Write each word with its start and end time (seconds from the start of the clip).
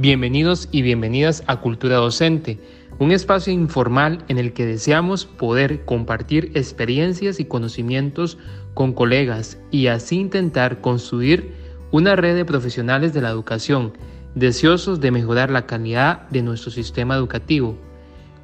Bienvenidos 0.00 0.68
y 0.70 0.82
bienvenidas 0.82 1.42
a 1.48 1.56
Cultura 1.56 1.96
Docente, 1.96 2.60
un 3.00 3.10
espacio 3.10 3.52
informal 3.52 4.24
en 4.28 4.38
el 4.38 4.52
que 4.52 4.64
deseamos 4.64 5.24
poder 5.24 5.84
compartir 5.84 6.52
experiencias 6.54 7.40
y 7.40 7.46
conocimientos 7.46 8.38
con 8.74 8.92
colegas 8.92 9.58
y 9.72 9.88
así 9.88 10.20
intentar 10.20 10.80
construir 10.80 11.52
una 11.90 12.14
red 12.14 12.36
de 12.36 12.44
profesionales 12.44 13.12
de 13.12 13.22
la 13.22 13.30
educación 13.30 13.92
deseosos 14.36 15.00
de 15.00 15.10
mejorar 15.10 15.50
la 15.50 15.66
calidad 15.66 16.28
de 16.28 16.42
nuestro 16.42 16.70
sistema 16.70 17.16
educativo, 17.16 17.76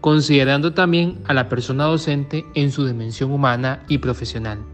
considerando 0.00 0.74
también 0.74 1.20
a 1.26 1.34
la 1.34 1.48
persona 1.48 1.84
docente 1.84 2.44
en 2.56 2.72
su 2.72 2.84
dimensión 2.84 3.30
humana 3.30 3.84
y 3.86 3.98
profesional. 3.98 4.73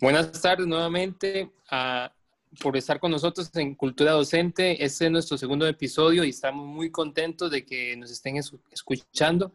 Buenas 0.00 0.30
tardes 0.40 0.68
nuevamente 0.68 1.50
ah, 1.72 2.12
por 2.60 2.76
estar 2.76 3.00
con 3.00 3.10
nosotros 3.10 3.50
en 3.56 3.74
Cultura 3.74 4.12
Docente. 4.12 4.84
Este 4.84 5.06
es 5.06 5.10
nuestro 5.10 5.36
segundo 5.36 5.66
episodio 5.66 6.22
y 6.22 6.28
estamos 6.28 6.68
muy 6.68 6.92
contentos 6.92 7.50
de 7.50 7.66
que 7.66 7.96
nos 7.96 8.12
estén 8.12 8.36
escuchando. 8.36 9.52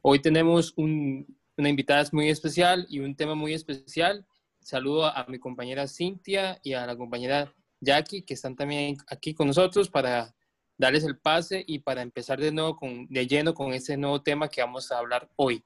Hoy 0.00 0.20
tenemos 0.20 0.72
una 0.78 1.68
invitada 1.68 2.08
muy 2.12 2.30
especial 2.30 2.86
y 2.88 3.00
un 3.00 3.14
tema 3.14 3.34
muy 3.34 3.52
especial. 3.52 4.24
Saludo 4.62 5.04
a 5.04 5.26
mi 5.28 5.38
compañera 5.38 5.86
Cintia 5.86 6.58
y 6.62 6.72
a 6.72 6.86
la 6.86 6.96
compañera 6.96 7.52
Jackie 7.78 8.22
que 8.22 8.32
están 8.32 8.56
también 8.56 8.96
aquí 9.08 9.34
con 9.34 9.46
nosotros 9.46 9.90
para 9.90 10.34
darles 10.78 11.04
el 11.04 11.18
pase 11.18 11.64
y 11.66 11.80
para 11.80 12.00
empezar 12.00 12.40
de 12.40 12.50
nuevo 12.50 12.78
de 13.10 13.26
lleno 13.26 13.52
con 13.52 13.74
este 13.74 13.98
nuevo 13.98 14.22
tema 14.22 14.48
que 14.48 14.62
vamos 14.62 14.90
a 14.90 14.96
hablar 14.96 15.28
hoy. 15.36 15.62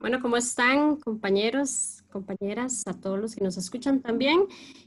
Bueno, 0.00 0.22
¿cómo 0.22 0.38
están 0.38 0.96
compañeros, 0.96 2.02
compañeras, 2.10 2.84
a 2.86 2.94
todos 2.94 3.20
los 3.20 3.34
que 3.34 3.44
nos 3.44 3.58
escuchan 3.58 4.00
también? 4.00 4.46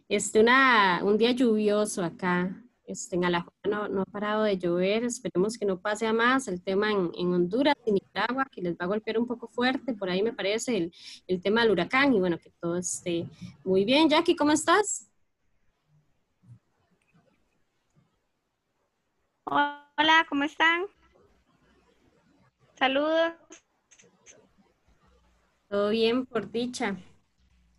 Este, 0.10 0.40
un 0.40 1.18
día 1.20 1.32
lluvioso 1.34 2.04
acá 2.04 2.60
este, 2.88 3.16
en 3.18 3.26
Alajuela 3.26 3.54
no, 3.70 3.88
no, 3.90 4.02
ha 4.02 4.06
parado 4.06 4.42
de 4.42 4.58
llover, 4.58 5.04
esperemos 5.04 5.60
que 5.60 5.68
no 5.68 5.80
pase 5.80 6.08
a 6.08 6.14
más 6.14 6.48
el 6.48 6.64
tema 6.64 6.92
en, 6.92 7.12
en, 7.16 7.32
Honduras 7.32 7.76
y 7.86 7.92
Nicaragua, 7.92 8.48
que 8.52 8.64
les 8.64 8.74
va 8.74 8.86
a 8.86 8.88
golpear 8.88 9.20
un 9.20 9.28
poco 9.28 9.48
fuerte, 9.48 9.94
por 9.94 10.10
ahí 10.10 10.24
me 10.24 10.34
parece 10.34 10.78
el, 10.78 10.94
el 11.28 11.40
tema 11.44 11.62
del 11.62 11.70
huracán 11.70 12.12
y 12.16 12.20
bueno, 12.20 12.40
que 12.40 12.50
todo 12.60 12.78
esté 12.78 13.28
muy 13.64 13.86
bien. 13.86 14.10
Jackie, 14.10 14.36
¿cómo 14.36 14.52
estás? 14.52 15.12
Hola, 19.46 20.26
¿cómo 20.28 20.44
están? 20.44 20.88
Saludos. 22.74 23.34
Todo 25.74 25.90
bien, 25.90 26.28
por 26.28 26.52
dicha. 26.52 26.98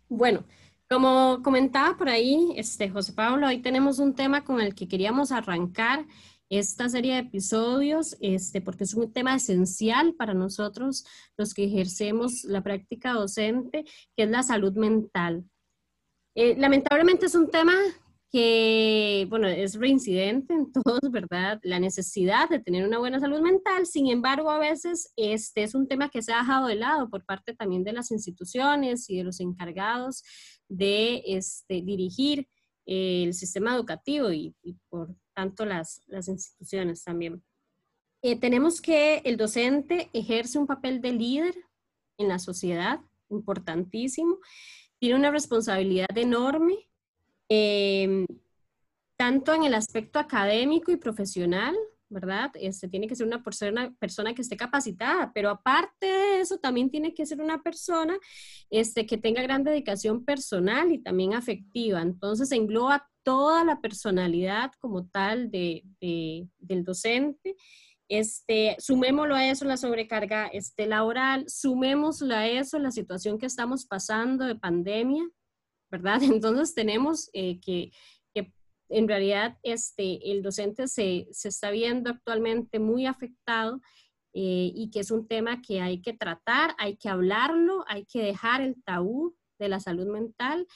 Bueno, 0.09 0.43
como 0.89 1.39
comentaba 1.41 1.97
por 1.97 2.09
ahí, 2.09 2.51
este, 2.57 2.89
José 2.89 3.13
Pablo, 3.13 3.47
hoy 3.47 3.61
tenemos 3.61 3.99
un 3.99 4.13
tema 4.13 4.43
con 4.43 4.59
el 4.59 4.75
que 4.75 4.89
queríamos 4.89 5.31
arrancar 5.31 6.05
esta 6.49 6.89
serie 6.89 7.13
de 7.13 7.19
episodios, 7.19 8.17
este, 8.19 8.59
porque 8.59 8.83
es 8.83 8.95
un 8.95 9.13
tema 9.13 9.33
esencial 9.33 10.13
para 10.13 10.33
nosotros, 10.33 11.05
los 11.37 11.53
que 11.53 11.63
ejercemos 11.63 12.43
la 12.43 12.61
práctica 12.61 13.13
docente, 13.13 13.85
que 14.13 14.23
es 14.23 14.29
la 14.29 14.43
salud 14.43 14.73
mental. 14.73 15.45
Eh, 16.35 16.53
lamentablemente 16.57 17.27
es 17.27 17.35
un 17.35 17.49
tema 17.49 17.75
que, 18.35 19.25
bueno, 19.29 19.47
es 19.47 19.75
reincidente 19.75 20.53
en 20.53 20.69
todos, 20.83 21.09
¿verdad? 21.09 21.57
La 21.63 21.79
necesidad 21.79 22.49
de 22.49 22.59
tener 22.59 22.85
una 22.85 22.99
buena 22.99 23.21
salud 23.21 23.39
mental, 23.39 23.85
sin 23.85 24.07
embargo, 24.07 24.51
a 24.51 24.59
veces 24.59 25.13
este 25.15 25.63
es 25.63 25.73
un 25.73 25.87
tema 25.87 26.09
que 26.09 26.21
se 26.21 26.33
ha 26.33 26.39
dejado 26.39 26.67
de 26.67 26.75
lado 26.75 27.09
por 27.09 27.23
parte 27.23 27.55
también 27.55 27.85
de 27.85 27.93
las 27.93 28.11
instituciones 28.11 29.09
y 29.09 29.15
de 29.15 29.23
los 29.23 29.39
encargados 29.39 30.21
de 30.67 31.23
este, 31.27 31.81
dirigir 31.81 32.49
el 32.85 33.33
sistema 33.33 33.73
educativo 33.73 34.33
y, 34.33 34.53
por 34.89 35.15
tanto 35.33 35.63
las, 35.63 36.01
las 36.07 36.27
instituciones 36.27 37.05
también. 37.05 37.41
Eh, 38.21 38.37
tenemos 38.37 38.81
que 38.81 39.19
el 39.19 39.37
docente 39.37 40.09
ejerce 40.11 40.59
un 40.59 40.67
papel 40.67 40.99
de 40.99 41.13
líder 41.13 41.55
en 42.17 42.27
la 42.27 42.39
sociedad, 42.39 42.99
importantísimo, 43.29 44.39
tiene 44.99 45.15
una 45.15 45.31
responsabilidad 45.31 46.17
enorme 46.17 46.89
Em, 47.49 48.25
tanto 49.17 49.53
en 49.53 49.63
el 49.63 49.73
aspecto 49.73 50.19
académico 50.19 50.91
y 50.91 50.97
profesional, 50.97 51.75
¿verdad? 52.09 52.51
Este, 52.55 52.87
tiene 52.87 53.07
que 53.07 53.15
ser 53.15 53.27
una 53.27 53.43
persona, 53.43 53.93
que 54.33 54.41
esté 54.41 54.57
capacitada, 54.57 55.31
pero 55.33 55.49
aparte 55.49 56.05
de 56.05 56.39
eso, 56.41 56.57
también 56.57 56.89
tiene 56.89 57.13
que 57.13 57.25
ser 57.25 57.41
una 57.41 57.61
persona 57.61 58.17
este, 58.69 59.05
que 59.05 59.17
tenga 59.17 59.41
gran 59.41 59.63
dedicación 59.63 60.23
personal 60.23 60.91
y 60.91 60.99
también 60.99 61.33
afectiva. 61.33 62.01
Entonces, 62.01 62.51
engloba 62.51 63.07
toda 63.23 63.63
la 63.63 63.81
personalidad 63.81 64.71
como 64.79 65.07
tal 65.07 65.49
de, 65.49 65.83
del 65.99 66.83
docente. 66.83 67.55
Este, 68.07 68.75
sumémoslo 68.77 69.33
a 69.35 69.49
eso 69.49 69.65
la 69.65 69.77
sobrecarga 69.77 70.47
este, 70.47 70.85
laboral, 70.85 71.45
sumémoslo 71.47 72.35
a 72.35 72.47
eso 72.47 72.77
la 72.77 72.91
situación 72.91 73.39
que 73.39 73.47
estamos 73.47 73.85
pasando 73.85 74.45
de 74.45 74.55
pandemia, 74.55 75.27
Entonces 76.23 76.73
tenemos 76.73 77.29
eh, 77.33 77.59
que, 77.59 77.91
en 78.87 79.07
realidad 79.07 79.57
este, 79.63 80.31
el 80.31 80.43
docente 80.43 80.87
se, 80.87 81.27
se, 81.31 81.49
está 81.49 81.71
viendo 81.71 82.11
actualmente 82.11 82.77
muy 82.77 83.07
afectado 83.07 83.81
eh, 84.37 84.71
y 84.75 84.91
que 84.91 84.99
es 84.99 85.09
un 85.09 85.27
tema 85.27 85.61
que 85.61 85.81
hay 85.81 86.03
que 86.03 86.13
tratar, 86.13 86.75
hay 86.77 86.97
que 86.97 87.09
hablarlo, 87.09 87.83
hay 87.87 88.05
que 88.05 88.21
dejar 88.21 88.61
el 88.61 88.75
tabú 88.83 89.35
de 89.57 89.69
la 89.69 89.79
salud 89.79 90.07
mental. 90.07 90.67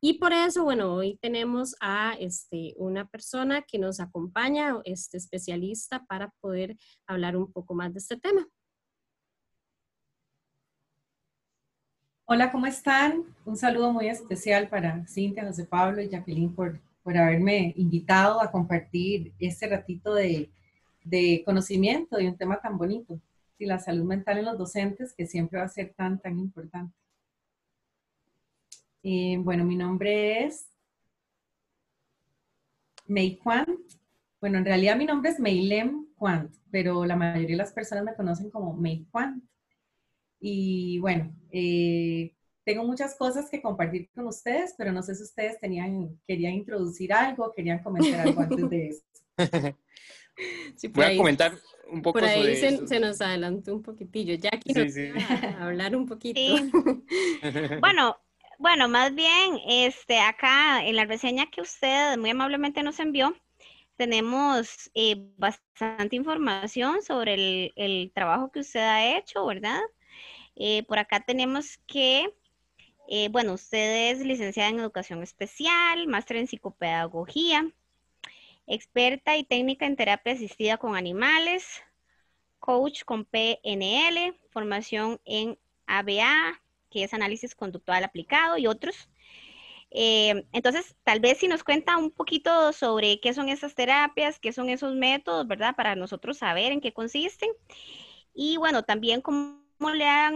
Y 0.00 0.14
por 0.14 0.32
eso, 0.32 0.62
bueno, 0.62 0.94
hoy 0.94 1.18
tenemos 1.20 1.74
a 1.80 2.14
este, 2.20 2.74
una 2.76 3.08
persona 3.08 3.62
que 3.62 3.78
nos 3.78 3.98
acompaña, 3.98 4.76
este 4.84 5.16
especialista, 5.16 6.06
para 6.06 6.32
poder 6.40 6.76
hablar 7.08 7.36
un 7.36 7.52
poco 7.52 7.74
más 7.74 7.92
de 7.92 7.98
este 7.98 8.16
tema. 8.16 8.46
Hola, 12.30 12.52
¿cómo 12.52 12.66
están? 12.66 13.24
Un 13.46 13.56
saludo 13.56 13.90
muy 13.90 14.06
especial 14.06 14.68
para 14.68 15.06
Cintia, 15.06 15.46
José 15.46 15.64
Pablo 15.64 16.02
y 16.02 16.10
Jacqueline 16.10 16.54
por, 16.54 16.78
por 17.02 17.16
haberme 17.16 17.72
invitado 17.78 18.42
a 18.42 18.50
compartir 18.50 19.32
este 19.38 19.66
ratito 19.66 20.12
de, 20.12 20.50
de 21.04 21.42
conocimiento 21.46 22.18
de 22.18 22.28
un 22.28 22.36
tema 22.36 22.60
tan 22.60 22.76
bonito, 22.76 23.18
y 23.58 23.64
la 23.64 23.78
salud 23.78 24.04
mental 24.04 24.36
en 24.36 24.44
los 24.44 24.58
docentes, 24.58 25.14
que 25.14 25.24
siempre 25.24 25.58
va 25.58 25.64
a 25.64 25.70
ser 25.70 25.94
tan, 25.96 26.20
tan 26.20 26.38
importante. 26.38 26.94
Eh, 29.02 29.38
bueno, 29.40 29.64
mi 29.64 29.76
nombre 29.76 30.44
es 30.44 30.68
Mei 33.06 33.38
Quant. 33.38 33.70
Bueno, 34.38 34.58
en 34.58 34.66
realidad 34.66 34.98
mi 34.98 35.06
nombre 35.06 35.30
es 35.30 35.40
Meilem 35.40 36.08
Quant, 36.18 36.54
pero 36.70 37.06
la 37.06 37.16
mayoría 37.16 37.56
de 37.56 37.56
las 37.56 37.72
personas 37.72 38.04
me 38.04 38.14
conocen 38.14 38.50
como 38.50 38.74
Mei 38.74 39.06
Quant. 39.10 39.42
Y 40.40 40.98
bueno, 41.00 41.34
eh, 41.50 42.34
tengo 42.64 42.84
muchas 42.84 43.16
cosas 43.16 43.48
que 43.50 43.62
compartir 43.62 44.10
con 44.14 44.26
ustedes, 44.26 44.74
pero 44.76 44.92
no 44.92 45.02
sé 45.02 45.14
si 45.14 45.22
ustedes 45.22 45.58
tenían, 45.58 46.18
querían 46.26 46.54
introducir 46.54 47.12
algo, 47.12 47.52
querían 47.54 47.82
comentar 47.82 48.20
algo 48.20 48.40
antes 48.40 48.70
de 48.70 48.88
eso. 48.88 49.02
Voy 50.92 51.04
a 51.04 51.16
comentar 51.16 51.52
un 51.90 52.02
poco 52.02 52.20
por 52.20 52.28
ahí 52.28 52.56
se, 52.56 52.86
se, 52.86 53.00
nos 53.00 53.20
adelantó 53.20 53.74
un 53.74 53.82
poquitillo. 53.82 54.34
Ya 54.34 54.50
quiero 54.50 54.82
hablar 55.58 55.96
un 55.96 56.06
poquito. 56.06 56.40
bueno, 57.80 58.16
bueno, 58.58 58.88
más 58.88 59.14
bien, 59.14 59.58
este, 59.68 60.20
acá 60.20 60.84
en 60.86 60.96
la 60.96 61.04
reseña 61.04 61.50
que 61.50 61.60
usted 61.60 62.18
muy 62.18 62.30
amablemente 62.30 62.82
nos 62.82 63.00
envió, 63.00 63.34
tenemos 63.96 64.90
eh, 64.94 65.16
bastante 65.36 66.16
información 66.16 67.02
sobre 67.02 67.34
el, 67.34 67.72
el, 67.76 68.12
trabajo 68.14 68.50
que 68.50 68.60
usted 68.60 68.80
ha 68.80 69.16
hecho, 69.16 69.46
¿verdad? 69.46 69.80
Eh, 70.60 70.82
por 70.84 70.98
acá 70.98 71.20
tenemos 71.20 71.78
que, 71.86 72.34
eh, 73.08 73.28
bueno, 73.30 73.52
usted 73.54 74.10
es 74.10 74.26
licenciada 74.26 74.70
en 74.70 74.80
educación 74.80 75.22
especial, 75.22 76.08
máster 76.08 76.36
en 76.36 76.48
psicopedagogía, 76.48 77.72
experta 78.66 79.36
y 79.36 79.44
técnica 79.44 79.86
en 79.86 79.94
terapia 79.94 80.32
asistida 80.32 80.76
con 80.76 80.96
animales, 80.96 81.80
coach 82.58 83.04
con 83.04 83.24
PNL, 83.24 84.34
formación 84.50 85.20
en 85.24 85.56
ABA, 85.86 86.60
que 86.90 87.04
es 87.04 87.14
análisis 87.14 87.54
conductual 87.54 88.02
aplicado 88.02 88.58
y 88.58 88.66
otros. 88.66 89.08
Eh, 89.92 90.44
entonces, 90.52 90.96
tal 91.04 91.20
vez 91.20 91.38
si 91.38 91.46
nos 91.46 91.62
cuenta 91.62 91.96
un 91.96 92.10
poquito 92.10 92.72
sobre 92.72 93.20
qué 93.20 93.32
son 93.32 93.48
esas 93.48 93.76
terapias, 93.76 94.40
qué 94.40 94.52
son 94.52 94.68
esos 94.70 94.96
métodos, 94.96 95.46
¿verdad? 95.46 95.76
Para 95.76 95.94
nosotros 95.94 96.38
saber 96.38 96.72
en 96.72 96.80
qué 96.80 96.92
consisten. 96.92 97.50
Y 98.34 98.56
bueno, 98.56 98.82
también 98.82 99.20
cómo 99.20 99.67
cómo 99.78 99.90
le, 99.94 100.04
ha 100.04 100.28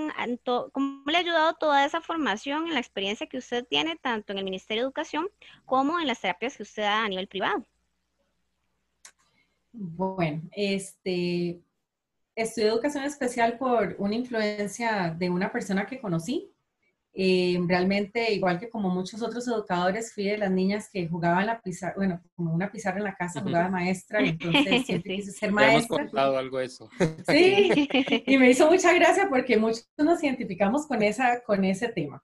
ayudado 1.19 1.55
toda 1.55 1.85
esa 1.85 2.01
formación 2.01 2.67
en 2.67 2.75
la 2.75 2.81
experiencia 2.81 3.27
que 3.27 3.39
usted 3.39 3.67
tiene, 3.67 3.97
tanto 3.97 4.33
en 4.33 4.39
el 4.39 4.45
Ministerio 4.45 4.83
de 4.83 4.87
Educación 4.87 5.29
como 5.65 5.99
en 5.99 6.07
las 6.07 6.21
terapias 6.21 6.57
que 6.57 6.63
usted 6.63 6.83
da 6.83 7.05
a 7.05 7.09
nivel 7.09 7.27
privado. 7.27 7.67
Bueno, 9.73 10.43
este, 10.53 11.61
estudié 12.37 12.69
educación 12.69 13.05
especial 13.05 13.59
por 13.59 13.97
una 13.99 14.15
influencia 14.15 15.15
de 15.17 15.31
una 15.31 15.51
persona 15.51 15.87
que 15.87 16.01
conocí. 16.01 16.52
Eh, 17.15 17.59
realmente, 17.67 18.33
igual 18.33 18.59
que 18.59 18.71
como 18.71 18.89
muchos 18.89 19.21
otros 19.21 19.47
educadores, 19.47 20.15
fui 20.15 20.25
de 20.25 20.39
las 20.39 20.51
niñas 20.51 20.89
que 20.91 21.07
jugaban 21.09 21.47
la 21.47 21.61
pizarra, 21.61 21.93
bueno, 21.97 22.23
como 22.35 22.55
una 22.55 22.73
pizarra 22.73 22.99
en 22.99 23.05
la 23.05 23.15
casa, 23.15 23.43
jugaba 23.43 23.69
maestra, 23.69 24.23
y 24.23 24.29
entonces 24.41 24.87
siempre 24.87 25.17
quise 25.17 25.33
ser 25.33 25.53
maestra. 25.53 25.97
hemos 25.97 26.11
contado 26.11 26.39
algo 26.39 26.59
eso. 26.61 26.89
Sí, 27.29 27.89
y 28.27 28.39
me 28.39 28.51
hizo 28.51 28.71
mucha 28.71 28.95
gracia 28.95 29.29
porque 29.29 29.59
muchos 29.59 29.87
nos 29.99 30.23
identificamos 30.23 30.87
con, 30.87 31.03
esa, 31.03 31.43
con 31.43 31.65
ese 31.65 31.89
tema. 31.89 32.23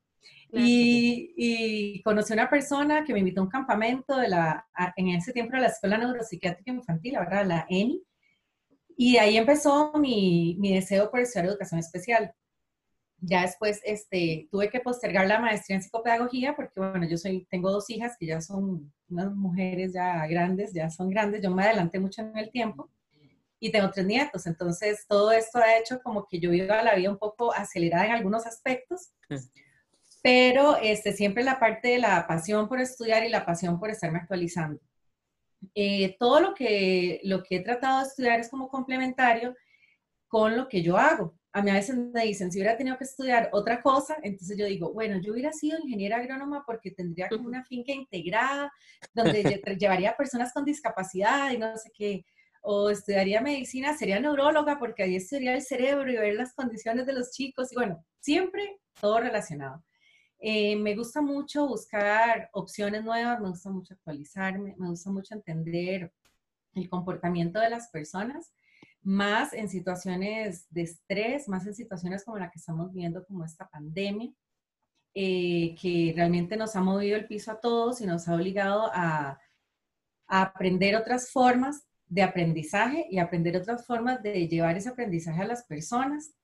Y, 0.51 1.35
y, 1.37 2.03
conocí 2.03 2.33
a 2.33 2.37
una 2.37 2.49
persona 2.49 3.05
que 3.05 3.13
me 3.13 3.19
invitó 3.19 3.43
a 3.43 3.45
un 3.45 3.51
campamento 3.51 4.17
de 4.17 4.29
la, 4.29 4.67
en 4.97 5.09
ese 5.09 5.35
tiempo 5.35 5.55
de 5.55 5.61
la 5.61 5.69
Escuela 5.69 5.99
Neuropsiquiátrica 5.99 6.71
Infantil, 6.71 7.19
¿verdad? 7.19 7.45
La 7.45 7.67
ENI. 7.69 8.03
Y 8.97 9.19
ahí 9.19 9.37
empezó 9.37 9.93
mi, 9.99 10.57
mi 10.59 10.73
deseo 10.73 11.11
por 11.11 11.21
estudiar 11.21 11.49
educación 11.49 11.79
especial 11.79 12.33
ya 13.21 13.43
después 13.43 13.81
este, 13.85 14.49
tuve 14.51 14.71
que 14.71 14.81
postergar 14.81 15.27
la 15.27 15.41
maestría 15.41 15.77
en 15.77 15.83
psicopedagogía 15.83 16.55
porque, 16.55 16.81
bueno, 16.81 17.07
yo 17.09 17.17
soy, 17.17 17.47
tengo 17.51 17.71
dos 17.71 17.91
hijas 17.91 18.17
que 18.19 18.27
ya 18.27 18.41
son 18.41 18.93
unas 19.09 19.35
mujeres 19.35 19.93
ya 19.93 20.27
grandes, 20.27 20.73
ya 20.73 20.89
son 20.91 21.11
grandes, 21.11 21.43
yo 21.43 21.51
me 21.51 21.65
adelanté 21.65 21.99
mucho 21.99 22.23
en 22.23 22.37
el 22.37 22.51
tiempo 22.51 22.91
y 23.61 23.73
tengo 23.73 23.91
tres 23.91 24.07
nietos, 24.07 24.47
entonces 24.47 25.05
todo 25.09 25.33
esto 25.33 25.59
ha 25.59 25.79
hecho 25.79 26.01
como 26.03 26.27
que 26.29 26.39
yo 26.39 26.51
viva 26.51 26.83
la 26.83 26.95
vida 26.95 27.11
un 27.11 27.19
poco 27.19 27.53
acelerada 27.53 28.07
en 28.07 28.13
algunos 28.13 28.47
aspectos, 28.47 29.11
pero 30.23 30.77
este, 30.77 31.13
siempre 31.13 31.43
la 31.43 31.59
parte 31.59 31.89
de 31.89 31.99
la 31.99 32.27
pasión 32.29 32.69
por 32.69 32.81
estudiar 32.81 33.25
y 33.25 33.31
la 33.31 33.45
pasión 33.45 33.81
por 33.81 33.91
estarme 33.91 34.19
actualizando. 34.19 34.81
Eh, 35.75 36.17
todo 36.21 36.39
lo 36.39 36.55
que, 36.55 37.21
lo 37.25 37.43
que 37.43 37.57
he 37.57 37.61
tratado 37.61 37.99
de 38.01 38.07
estudiar 38.07 38.39
es 38.39 38.49
como 38.49 38.69
complementario 38.69 39.57
con 40.29 40.57
lo 40.57 40.69
que 40.69 40.83
yo 40.83 40.97
hago 40.97 41.38
a 41.53 41.63
mí 41.63 41.71
a 41.71 41.75
veces 41.75 41.97
me 41.97 42.25
dicen, 42.25 42.53
si 42.53 42.59
hubiera 42.59 42.77
tenido 42.77 42.99
que 42.99 43.05
estudiar 43.05 43.49
otra 43.53 43.81
cosa, 43.83 44.17
entonces 44.23 44.57
yo 44.57 44.67
digo, 44.67 44.93
bueno, 44.93 45.19
yo 45.21 45.33
hubiera 45.33 45.53
sido 45.53 45.79
ingeniera 45.79 46.19
agrónoma 46.19 46.63
porque 46.67 46.91
tendría 46.91 47.29
como 47.29 47.47
una 47.47 47.65
finca 47.65 47.93
integrada, 47.93 48.71
donde 49.15 49.43
llevaría 49.79 50.17
personas 50.17 50.53
con 50.53 50.65
discapacidad 50.65 51.51
y 51.53 51.59
no 51.59 51.77
sé 51.77 51.91
qué, 51.95 52.25
o 52.61 52.91
estudiaría 52.91 53.41
medicina, 53.41 53.97
sería 53.97 54.21
neuróloga 54.21 54.79
porque 54.79 55.03
ahí 55.03 55.17
estudiaría 55.17 55.55
el 55.55 55.63
cerebro 55.63 56.11
y 56.11 56.17
ver 56.17 56.35
las 56.35 56.53
condiciones 56.55 57.07
de 57.07 57.15
los 57.15 57.31
chicos, 57.31 57.73
y 57.73 57.77
bueno, 57.77 58.05
siempre 58.21 58.81
todo 59.01 59.21
relacionado. 59.21 59.83
Eh, 60.41 60.77
me 60.77 60.95
gusta 60.95 61.21
mucho 61.21 61.67
buscar 61.67 62.49
opciones 62.53 63.03
nuevas, 63.03 63.41
me 63.41 63.49
gusta 63.49 63.71
mucho 63.71 63.95
actualizarme, 63.95 64.75
me 64.79 64.89
gusta 64.89 65.11
mucho 65.11 65.35
entender 65.35 66.13
el 66.75 66.89
comportamiento 66.89 67.59
de 67.59 67.71
las 67.71 67.89
personas 67.89 68.53
más 69.09 69.55
en 69.55 69.71
situaciones 69.71 70.67
de 70.69 70.83
estrés, 70.83 71.49
más 71.49 71.67
en 71.67 71.75
situaciones 71.75 72.27
como 72.27 72.37
la 72.37 72.51
que 72.51 72.59
estamos 72.59 72.93
viendo, 72.93 73.25
como 73.25 73.43
esta 73.43 73.67
pandemia, 73.67 74.31
eh, 75.15 75.75
que 75.81 76.13
realmente 76.15 76.59
nos 76.59 76.77
ha 76.77 76.83
movido 76.83 77.17
el 77.17 77.27
piso 77.27 77.51
a 77.51 77.59
todos 77.59 78.03
y 78.03 78.07
nos 78.07 78.29
ha 78.29 78.35
obligado 78.35 78.91
a, 78.93 79.41
aprender 80.27 80.95
otras 80.95 81.31
formas 81.31 81.87
de 82.07 82.21
aprendizaje 82.21 83.07
y 83.11 83.19
aprender 83.19 83.57
otras 83.57 83.87
formas 83.87 84.23
de 84.23 84.47
llevar 84.47 84.77
ese 84.77 84.91
aprendizaje 84.91 85.41
a 85.41 85.47
las 85.47 85.65
personas. 85.65 86.35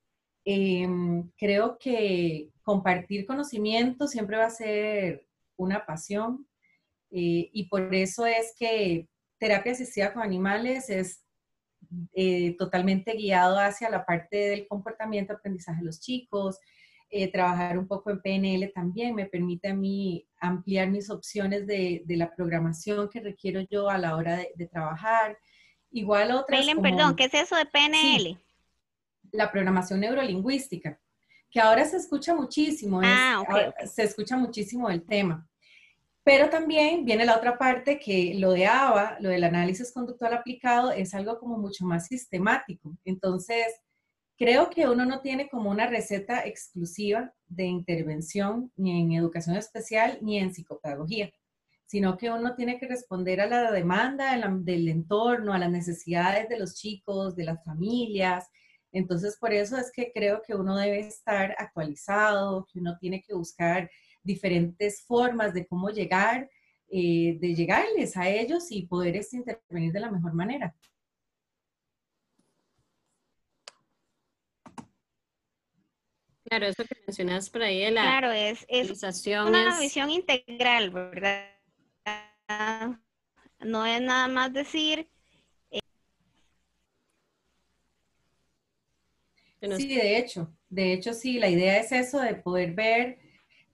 Em, 0.47 1.31
creo 1.37 1.77
que 1.79 2.51
compartir 2.63 3.27
conocimiento 3.27 4.09
siempre 4.09 4.39
va 4.39 4.47
a 4.47 4.51
ser 4.51 5.27
una 5.57 5.85
pasión 5.85 6.49
eh, 7.11 7.51
y 7.53 7.69
por 7.69 7.95
eso 7.95 8.25
es 8.25 8.55
que 8.59 9.07
terapia 9.39 9.73
asistida 9.73 10.15
con 10.15 10.23
animales 10.23 10.89
es 10.89 11.24
eh, 12.15 12.57
totalmente 12.59 13.13
guiado 13.15 13.59
hacia 13.59 13.91
la 13.91 14.05
parte 14.05 14.37
del 14.37 14.67
comportamiento, 14.67 15.33
aprendizaje 15.33 15.81
de 15.81 15.87
los 15.87 16.01
chicos, 16.01 16.59
eh, 17.11 17.31
trabajar 17.31 17.79
un 17.79 17.87
poco 17.87 18.11
en 18.11 18.21
PNL 18.21 18.73
también 18.73 19.15
me 19.15 19.27
permite 19.27 19.69
a 19.69 19.75
mí 19.75 20.27
ampliar 20.41 20.89
mis 20.91 21.11
opciones 21.11 21.67
de, 21.67 22.03
de 22.05 22.17
la 22.17 22.35
programación 22.35 23.09
que 23.09 23.21
requiero 23.21 23.61
yo 23.71 23.89
a 23.89 23.99
la 23.99 24.17
hora 24.17 24.37
de, 24.57 24.67
trabajar. 24.67 25.39
Igual 25.91 26.33
otras... 26.33 26.67
perdón, 26.83 27.15
¿qué 27.15 27.25
es 27.25 27.35
eso 27.35 27.57
de 27.57 27.67
PNL? 27.67 28.39
la 29.35 29.51
programación 29.51 30.01
neurolingüística, 30.01 30.99
que 31.51 31.61
ahora 31.61 31.85
se 31.85 31.97
escucha 31.97 32.35
muchísimo, 32.35 33.01
ah, 33.03 33.45
se 33.85 34.05
escucha 34.05 34.37
muchísimo 34.37 34.89
el 34.89 35.05
tema. 35.05 35.47
Pero 36.25 36.49
también 36.49 37.05
viene 37.05 37.27
la 37.27 37.37
otra 37.37 37.59
parte 37.59 37.99
que 37.99 38.35
lo 38.37 38.53
de 38.53 38.67
ABA, 38.67 39.19
lo 39.21 39.29
del 39.29 39.45
análisis 39.45 39.93
conductual 39.93 40.33
aplicado, 40.33 40.91
es 40.91 41.15
algo 41.15 41.39
como 41.39 41.59
mucho 41.59 41.85
más 41.85 42.07
sistemático. 42.07 42.97
Entonces, 43.05 43.67
creo 44.39 44.71
que 44.71 44.89
uno 44.89 45.05
no 45.05 45.21
tiene 45.21 45.51
como 45.51 45.71
una 45.71 45.87
receta 45.87 46.47
exclusiva 46.47 47.35
de 47.47 47.65
intervención 47.65 48.73
ni 48.75 49.01
en 49.03 49.13
educación 49.13 49.57
especial 49.57 50.19
ni 50.23 50.39
en 50.39 50.55
psicopedagogía, 50.55 51.31
sino 51.85 52.17
que 52.17 52.31
uno 52.31 52.55
tiene 52.55 52.79
que 52.79 52.89
responder 52.89 53.43
a 53.43 53.47
la 53.47 53.71
demanda 53.71 54.35
del 54.61 54.89
entorno, 54.89 55.53
a 55.53 55.59
las 55.59 55.71
necesidades 55.71 56.49
de 56.49 56.59
los 56.59 56.75
chicos, 56.75 57.37
de 57.37 57.45
las 57.45 57.63
familias. 57.63 58.49
Entonces, 58.93 59.37
por 59.39 59.53
eso 59.53 59.77
es 59.77 59.93
que 59.93 60.11
creo 60.11 60.41
que 60.41 60.55
uno 60.55 60.75
debe 60.77 61.01
estar 61.01 61.55
actualizado, 61.59 62.67
que 62.73 62.79
uno 62.79 62.97
tiene 62.99 63.21
que 63.21 63.35
buscar 63.35 63.91
diferentes 64.25 65.03
formas 65.03 65.55
de 65.55 65.67
cómo 65.67 65.91
llegar, 65.91 66.51
eh, 66.89 67.37
de 67.41 67.55
llegarles 67.55 68.17
a 68.17 68.29
ellos 68.29 68.67
y 68.71 68.87
poder 68.87 69.21
intervenir 69.33 69.93
de 69.93 70.01
la 70.01 70.11
mejor 70.11 70.33
manera. 70.35 70.75
Claro, 76.45 76.67
eso 76.67 76.85
que 76.85 76.97
mencionas 77.07 77.49
por 77.49 77.63
ahí 77.63 77.81
de 77.81 77.91
la 77.91 78.03
claro, 78.03 78.31
es, 78.31 78.67
es 78.69 79.27
una 79.47 79.81
visión 79.81 80.11
integral, 80.11 80.91
¿verdad? 80.91 81.49
No 83.61 83.87
es 83.87 84.03
nada 84.03 84.29
más 84.29 84.53
decir... 84.53 85.09
Eh, 85.71 85.81
sí, 89.77 89.95
de 89.95 90.19
hecho, 90.19 90.55
de 90.69 90.93
hecho 90.93 91.15
sí, 91.15 91.39
la 91.39 91.49
idea 91.49 91.79
es 91.79 91.93
eso, 91.93 92.21
de 92.21 92.35
poder 92.35 92.75
ver 92.75 93.24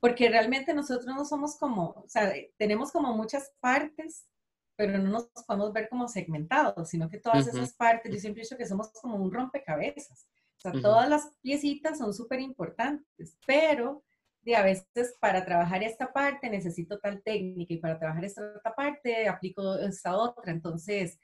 porque 0.00 0.29
realmente 0.29 0.73
nosotros 0.75 1.06
no 1.06 1.25
somos 1.25 1.56
como, 1.56 1.91
o 1.91 2.08
sea, 2.08 2.32
tenemos 2.56 2.91
como 2.91 3.14
muchas 3.14 3.52
partes, 3.61 4.26
pero 4.75 4.99
no 4.99 5.11
nos 5.11 5.31
podemos 5.47 5.73
ver 5.75 5.91
como 5.91 6.08
segmentados, 6.08 6.88
sino 6.88 7.11
que 7.11 7.19
todas 7.19 7.47
esas 7.47 7.75
partes, 7.75 8.11
yo 8.11 8.19
siempre 8.19 8.43
he 8.43 8.44
dicho 8.44 8.56
que 8.56 8.67
somos 8.67 8.91
como 8.93 9.17
un 9.17 9.31
rompecabezas. 9.31 10.26
O 10.56 10.61
sea, 10.61 10.73
todas 10.73 11.09
las 11.09 11.30
piecitas 11.42 11.99
son 11.99 12.14
súper 12.14 12.40
importantes, 12.40 13.37
pero 13.47 14.02
de 14.42 14.57
a 14.57 14.62
veces 14.62 15.14
para 15.21 15.45
trabajar 15.45 15.83
esta 15.83 16.12
parte 16.12 16.49
necesito 16.49 16.99
tal 16.99 17.23
técnica 17.23 17.75
y 17.75 17.78
para 17.78 17.99
trabajar 17.99 18.25
esta 18.25 18.42
otra 18.57 18.75
parte 18.75 19.28
aplico 19.28 19.78
esta 19.78 20.16
otra. 20.16 20.50
Entonces, 20.50 21.19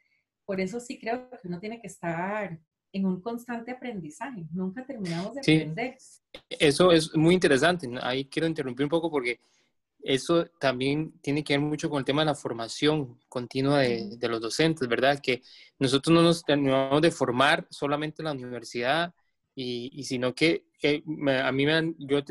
por 0.44 0.60
eso 0.60 0.80
sí 0.80 0.98
creo 0.98 1.30
que 1.30 1.48
uno 1.48 1.58
tiene 1.58 1.80
que 1.80 1.86
estar 1.86 2.58
en 2.96 3.06
un 3.06 3.20
constante 3.20 3.70
aprendizaje. 3.70 4.44
Nunca 4.52 4.84
terminamos 4.84 5.34
de 5.34 5.40
aprender. 5.40 5.96
Eso 6.48 6.92
es 6.92 7.14
muy 7.14 7.34
interesante. 7.34 7.88
Ahí 8.02 8.26
quiero 8.26 8.48
interrumpir 8.48 8.84
un 8.84 8.90
poco 8.90 9.10
porque 9.10 9.40
eso 10.02 10.46
también 10.60 11.12
tiene 11.20 11.42
que 11.42 11.54
ver 11.54 11.60
mucho 11.60 11.88
con 11.90 11.98
el 11.98 12.04
tema 12.04 12.22
de 12.22 12.26
la 12.26 12.34
formación 12.34 13.18
continua 13.28 13.80
de, 13.80 14.16
de 14.16 14.28
los 14.28 14.40
docentes, 14.40 14.86
¿verdad? 14.88 15.20
Que 15.20 15.42
nosotros 15.78 16.14
no 16.14 16.22
nos 16.22 16.42
terminamos 16.42 17.02
de 17.02 17.10
formar 17.10 17.66
solamente 17.70 18.22
en 18.22 18.26
la 18.26 18.32
universidad, 18.32 19.14
y, 19.56 19.90
y 19.98 20.04
sino 20.04 20.34
que 20.34 20.66
a 21.42 21.50
mí 21.50 21.66
me 21.66 21.94
yo 21.98 22.22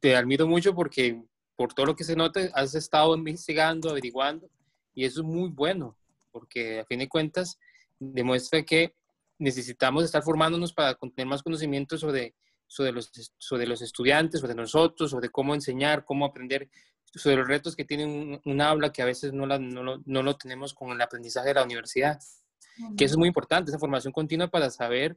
te, 0.00 0.16
admiro 0.16 0.46
mucho 0.46 0.74
porque 0.74 1.22
por 1.56 1.72
todo 1.72 1.86
lo 1.86 1.96
que 1.96 2.04
se 2.04 2.16
nota 2.16 2.40
has 2.52 2.74
estado 2.74 3.16
investigando, 3.16 3.90
averiguando, 3.90 4.50
y 4.92 5.04
eso 5.04 5.20
es 5.20 5.26
muy 5.26 5.48
bueno, 5.50 5.96
porque 6.32 6.80
a 6.80 6.84
fin 6.84 6.98
de 6.98 7.08
cuentas 7.08 7.58
demuestra 7.98 8.64
que 8.64 8.94
necesitamos 9.38 10.04
estar 10.04 10.22
formándonos 10.22 10.72
para 10.72 10.94
tener 10.94 11.26
más 11.26 11.42
conocimiento 11.42 11.96
sobre, 11.96 12.34
sobre, 12.66 12.92
los, 12.92 13.10
sobre 13.38 13.66
los 13.66 13.82
estudiantes, 13.82 14.40
sobre 14.40 14.54
nosotros, 14.54 15.10
sobre 15.10 15.30
cómo 15.30 15.54
enseñar, 15.54 16.04
cómo 16.04 16.24
aprender, 16.24 16.68
sobre 17.14 17.36
los 17.36 17.48
retos 17.48 17.76
que 17.76 17.84
tiene 17.84 18.40
un, 18.44 18.60
aula 18.60 18.92
que 18.92 19.02
a 19.02 19.06
veces 19.06 19.32
no, 19.32 19.46
no, 19.46 19.82
lo, 19.82 20.02
no, 20.04 20.22
lo, 20.22 20.36
tenemos 20.36 20.74
con 20.74 20.90
el 20.90 21.00
aprendizaje 21.00 21.48
de 21.48 21.54
la 21.54 21.64
universidad. 21.64 22.18
Que 22.96 23.04
eso 23.04 23.14
es 23.14 23.18
muy 23.18 23.28
importante, 23.28 23.70
esa 23.70 23.78
formación 23.78 24.12
continua 24.12 24.48
para 24.48 24.70
saber 24.70 25.16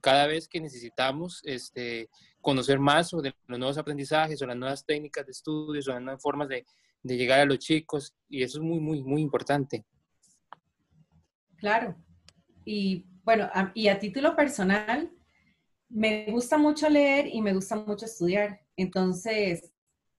cada 0.00 0.26
vez 0.26 0.48
que 0.48 0.60
necesitamos 0.60 1.40
este, 1.44 2.08
conocer 2.40 2.78
más 2.78 3.10
sobre 3.10 3.34
los 3.46 3.58
nuevos 3.58 3.78
aprendizajes, 3.78 4.38
sobre 4.38 4.50
las 4.50 4.58
nuevas 4.58 4.84
técnicas 4.86 5.26
de 5.26 5.32
estudio, 5.32 5.82
sobre 5.82 5.96
las 5.96 6.04
nuevas 6.04 6.22
formas 6.22 6.48
de, 6.48 6.66
de 7.02 7.16
llegar 7.16 7.40
a 7.40 7.44
los 7.44 7.58
chicos, 7.58 8.14
y 8.28 8.42
eso 8.42 8.58
es 8.58 8.64
muy, 8.64 8.80
muy, 8.80 9.02
muy 9.02 9.20
importante. 9.20 9.84
Claro. 11.56 11.96
Y 12.64 13.06
bueno, 13.22 13.48
y 13.74 13.88
a 13.88 13.98
título 13.98 14.34
personal, 14.34 15.10
me 15.88 16.26
gusta 16.30 16.58
mucho 16.58 16.88
leer 16.88 17.26
y 17.26 17.40
me 17.40 17.54
gusta 17.54 17.76
mucho 17.76 18.06
estudiar. 18.06 18.60
Entonces, 18.76 19.72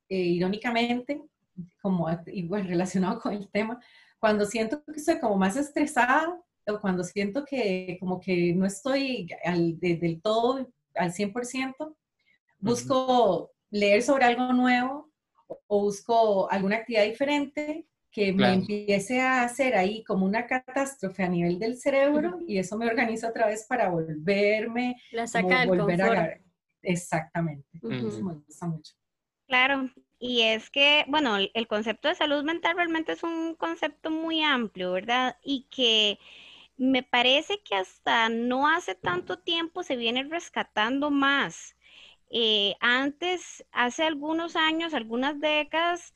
eh, 0.09 0.17
irónicamente, 0.17 1.21
como 1.81 2.07
igual 2.27 2.67
relacionado 2.67 3.19
con 3.19 3.33
el 3.33 3.49
tema, 3.49 3.79
cuando 4.19 4.45
siento 4.45 4.83
que 4.85 4.99
estoy 4.99 5.19
como 5.19 5.35
más 5.35 5.57
estresada 5.57 6.39
o 6.67 6.79
cuando 6.79 7.03
siento 7.03 7.43
que 7.43 7.97
como 7.99 8.21
que 8.21 8.53
no 8.53 8.65
estoy 8.65 9.27
al, 9.43 9.77
del 9.79 10.21
todo 10.21 10.69
al 10.95 11.11
100%, 11.11 11.95
busco 12.59 13.51
leer 13.69 14.01
sobre 14.01 14.25
algo 14.25 14.53
nuevo 14.53 15.11
o 15.67 15.81
busco 15.81 16.49
alguna 16.49 16.77
actividad 16.77 17.03
diferente 17.03 17.85
que 18.13 18.31
me 18.31 18.53
empiece 18.53 19.19
a 19.19 19.43
hacer 19.43 19.75
ahí 19.75 20.03
como 20.03 20.25
una 20.25 20.45
catástrofe 20.45 21.23
a 21.23 21.29
nivel 21.29 21.57
del 21.57 21.77
cerebro 21.77 22.39
y 22.47 22.59
eso 22.59 22.77
me 22.77 22.87
organiza 22.87 23.27
otra 23.27 23.47
vez 23.47 23.65
para 23.67 23.89
volverme, 23.89 24.95
La 25.11 25.25
saca 25.25 25.65
volver 25.65 26.01
a... 26.01 26.39
Exactamente, 26.83 27.67
eso 27.73 28.23
me 28.23 28.35
gusta 28.35 28.67
mucho. 28.67 28.93
Claro, 29.47 29.89
y 30.19 30.41
es 30.41 30.69
que, 30.69 31.05
bueno, 31.07 31.37
el 31.37 31.67
concepto 31.67 32.07
de 32.07 32.15
salud 32.15 32.43
mental 32.43 32.75
realmente 32.75 33.13
es 33.13 33.23
un 33.23 33.55
concepto 33.55 34.11
muy 34.11 34.41
amplio, 34.43 34.91
¿verdad? 34.91 35.37
Y 35.43 35.67
que 35.69 36.19
me 36.77 37.03
parece 37.03 37.61
que 37.63 37.75
hasta 37.75 38.29
no 38.29 38.67
hace 38.67 38.95
tanto 38.95 39.39
tiempo 39.39 39.83
se 39.83 39.95
viene 39.95 40.23
rescatando 40.23 41.09
más. 41.11 41.75
Eh, 42.29 42.75
antes, 42.79 43.65
hace 43.71 44.03
algunos 44.03 44.55
años, 44.55 44.93
algunas 44.93 45.39
décadas, 45.39 46.13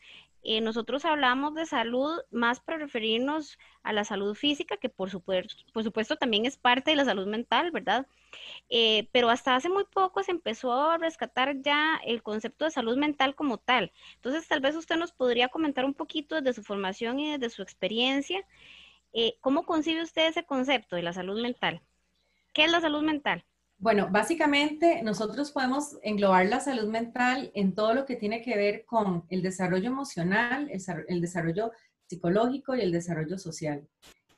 eh, 0.49 0.61
nosotros 0.61 1.03
hablamos 1.03 1.55
de 1.55 1.65
salud 1.65 2.21
más 2.31 2.61
para 2.61 2.77
referirnos 2.77 3.57
a 3.83 3.91
la 3.91 4.05
salud 4.05 4.33
física, 4.33 4.77
que 4.77 4.87
por 4.87 5.09
supuesto, 5.09 5.55
por 5.73 5.83
supuesto 5.83 6.15
también 6.15 6.45
es 6.45 6.55
parte 6.55 6.91
de 6.91 6.95
la 6.95 7.03
salud 7.03 7.27
mental, 7.27 7.71
¿verdad? 7.71 8.07
Eh, 8.69 9.09
pero 9.11 9.29
hasta 9.29 9.55
hace 9.55 9.67
muy 9.67 9.83
poco 9.85 10.23
se 10.23 10.31
empezó 10.31 10.71
a 10.73 10.97
rescatar 10.97 11.61
ya 11.61 11.99
el 12.05 12.23
concepto 12.23 12.63
de 12.63 12.71
salud 12.71 12.95
mental 12.97 13.35
como 13.35 13.57
tal. 13.57 13.91
Entonces, 14.15 14.47
tal 14.47 14.61
vez 14.61 14.75
usted 14.77 14.95
nos 14.95 15.11
podría 15.11 15.49
comentar 15.49 15.83
un 15.83 15.93
poquito 15.93 16.35
desde 16.37 16.53
su 16.53 16.63
formación 16.63 17.19
y 17.19 17.33
desde 17.33 17.49
su 17.53 17.61
experiencia, 17.61 18.45
eh, 19.13 19.37
¿cómo 19.41 19.65
concibe 19.65 20.01
usted 20.03 20.27
ese 20.27 20.45
concepto 20.45 20.95
de 20.95 21.03
la 21.03 21.13
salud 21.13 21.41
mental? 21.41 21.81
¿Qué 22.53 22.65
es 22.65 22.71
la 22.71 22.81
salud 22.81 23.03
mental? 23.03 23.45
Bueno, 23.79 24.07
básicamente 24.09 25.03
nosotros 25.03 25.51
podemos 25.51 25.99
englobar 26.01 26.47
la 26.47 26.59
salud 26.59 26.87
mental 26.87 27.51
en 27.53 27.75
todo 27.75 27.93
lo 27.93 28.05
que 28.05 28.15
tiene 28.15 28.41
que 28.41 28.57
ver 28.57 28.85
con 28.85 29.25
el 29.29 29.43
desarrollo 29.43 29.85
emocional, 29.85 30.67
el, 31.07 31.21
desarrollo 31.21 31.71
psicológico 32.07 32.75
y 32.75 32.81
el 32.81 32.91
desarrollo 32.91 33.37
social. 33.37 33.87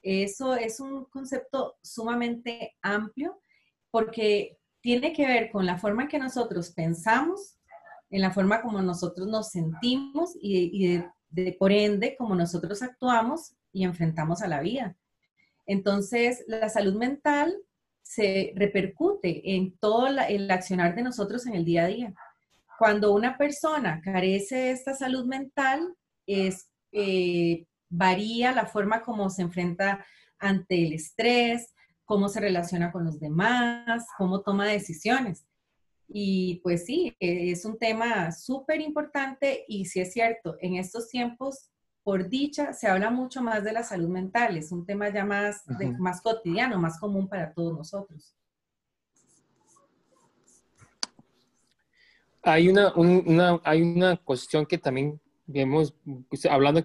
Eso 0.01 0.55
es 0.55 0.81
un 0.81 1.05
concepto 1.05 1.77
sumamente 1.81 2.75
amplio 2.81 3.41
porque 3.91 4.57
tiene 4.81 5.13
que 5.13 5.25
ver 5.25 5.51
con 5.51 5.65
la 5.65 5.77
forma 5.77 6.03
en 6.03 6.09
que 6.09 6.19
nosotros 6.19 6.71
pensamos, 6.71 7.57
en 8.09 8.21
la 8.21 8.31
forma 8.31 8.61
como 8.61 8.81
nosotros 8.81 9.25
nos 9.27 9.51
sentimos 9.51 10.31
y, 10.41 11.01
de, 11.29 11.53
por 11.53 11.71
ende 11.71 12.17
como 12.17 12.35
nosotros 12.35 12.81
actuamos 12.81 13.55
y 13.71 13.85
enfrentamos 13.85 14.41
a 14.41 14.49
la 14.49 14.59
vida. 14.59 14.97
Entonces, 15.65 16.43
la 16.47 16.67
salud 16.67 16.95
mental 16.95 17.55
se 18.09 18.53
repercute 18.55 19.55
en 19.55 19.77
todo 19.77 20.07
el 20.07 20.49
accionar 20.49 20.95
de 20.95 21.03
nosotros 21.03 21.45
en 21.45 21.53
el 21.53 21.63
día 21.63 21.83
a 21.83 21.87
día. 21.87 22.13
Cuando 22.79 23.13
una 23.13 23.37
persona 23.37 24.01
carece 24.03 24.55
de 24.55 24.71
esta 24.71 24.95
salud 24.95 25.27
mental, 25.27 25.93
es, 26.25 26.71
eh, 26.91 27.67
varía 27.87 28.51
la 28.51 28.65
forma 28.65 29.03
como 29.03 29.29
se 29.29 29.43
enfrenta 29.43 30.03
ante 30.39 30.87
el 30.87 30.93
estrés, 30.93 31.71
cómo 32.03 32.29
se 32.29 32.39
relaciona 32.39 32.91
con 32.91 33.05
los 33.05 33.19
demás, 33.19 34.07
cómo 34.17 34.41
toma 34.41 34.65
decisiones. 34.65 35.45
Y 36.07 36.61
pues 36.63 36.85
sí, 36.85 37.15
es 37.19 37.63
un 37.63 37.77
tema 37.77 38.31
súper 38.31 38.81
importante 38.81 39.65
y 39.67 39.85
sí 39.85 39.99
es 39.99 40.13
cierto, 40.13 40.57
en 40.61 40.77
estos 40.77 41.09
tiempos 41.09 41.69
por 42.09 42.27
dicha, 42.27 42.73
se 42.73 42.87
habla 42.87 43.11
mucho 43.11 43.39
más 43.43 43.63
de 43.63 43.71
la 43.71 43.83
salud 43.83 44.09
mental, 44.09 44.57
es 44.57 44.71
un 44.71 44.83
tema 44.83 45.09
ya 45.09 45.23
más, 45.23 45.63
más 45.99 46.21
cotidiano, 46.21 46.79
más 46.79 46.99
común 46.99 47.27
para 47.27 47.53
todos 47.53 47.71
nosotros. 47.77 48.33
Hay 52.41 52.67
una, 52.67 52.91
hay 53.63 53.83
una 53.83 54.17
cuestión 54.17 54.65
que 54.65 54.79
también 54.79 55.21
vemos, 55.45 55.93
pues, 56.27 56.47
hablando 56.47 56.83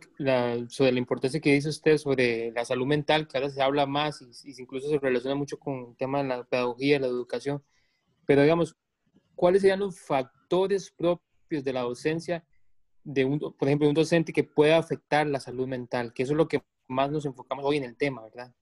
sobre 0.69 0.93
la 0.93 0.99
importancia 0.99 1.41
que 1.41 1.55
dice 1.55 1.71
usted 1.71 1.97
sobre 1.97 2.51
la 2.51 2.67
salud 2.67 2.85
mental, 2.85 3.27
que 3.27 3.39
ahora 3.39 3.49
se 3.49 3.63
habla 3.63 3.87
más 3.87 4.21
y, 4.21 4.27
y 4.51 4.61
incluso 4.61 4.91
se 4.91 4.99
relaciona 4.99 5.37
mucho 5.37 5.59
con 5.59 5.87
el 5.89 5.97
tema 5.97 6.19
de 6.19 6.29
la 6.29 6.45
pedagogía, 6.45 7.01
la 7.01 7.07
educación, 7.07 7.65
pero 8.27 8.43
digamos, 8.43 8.77
¿cuáles 9.35 9.63
serían 9.63 9.81
los 9.81 9.99
factores 9.99 10.91
propios 10.91 11.65
de 11.65 11.73
la 11.73 11.81
docencia 11.81 12.45
de 13.05 13.25
un, 13.25 13.39
por 13.39 13.69
ejemplo, 13.69 13.89
un 13.89 13.95
docente 13.95 14.33
que 14.33 14.45
pueda 14.45 14.79
afectar 14.79 15.27
la 15.27 15.41
salud 15.41 15.69
mental, 15.69 16.13
que 16.13 16.23
eso 16.23 16.33
es 16.33 16.37
lo 16.39 16.49
que 16.49 16.65
más 16.89 17.11
nos 17.11 17.25
enfocamos 17.27 17.65
hoy 17.65 17.77
en 17.77 17.85
el 17.85 17.97
tema, 17.97 18.23
¿verdad? 18.23 18.53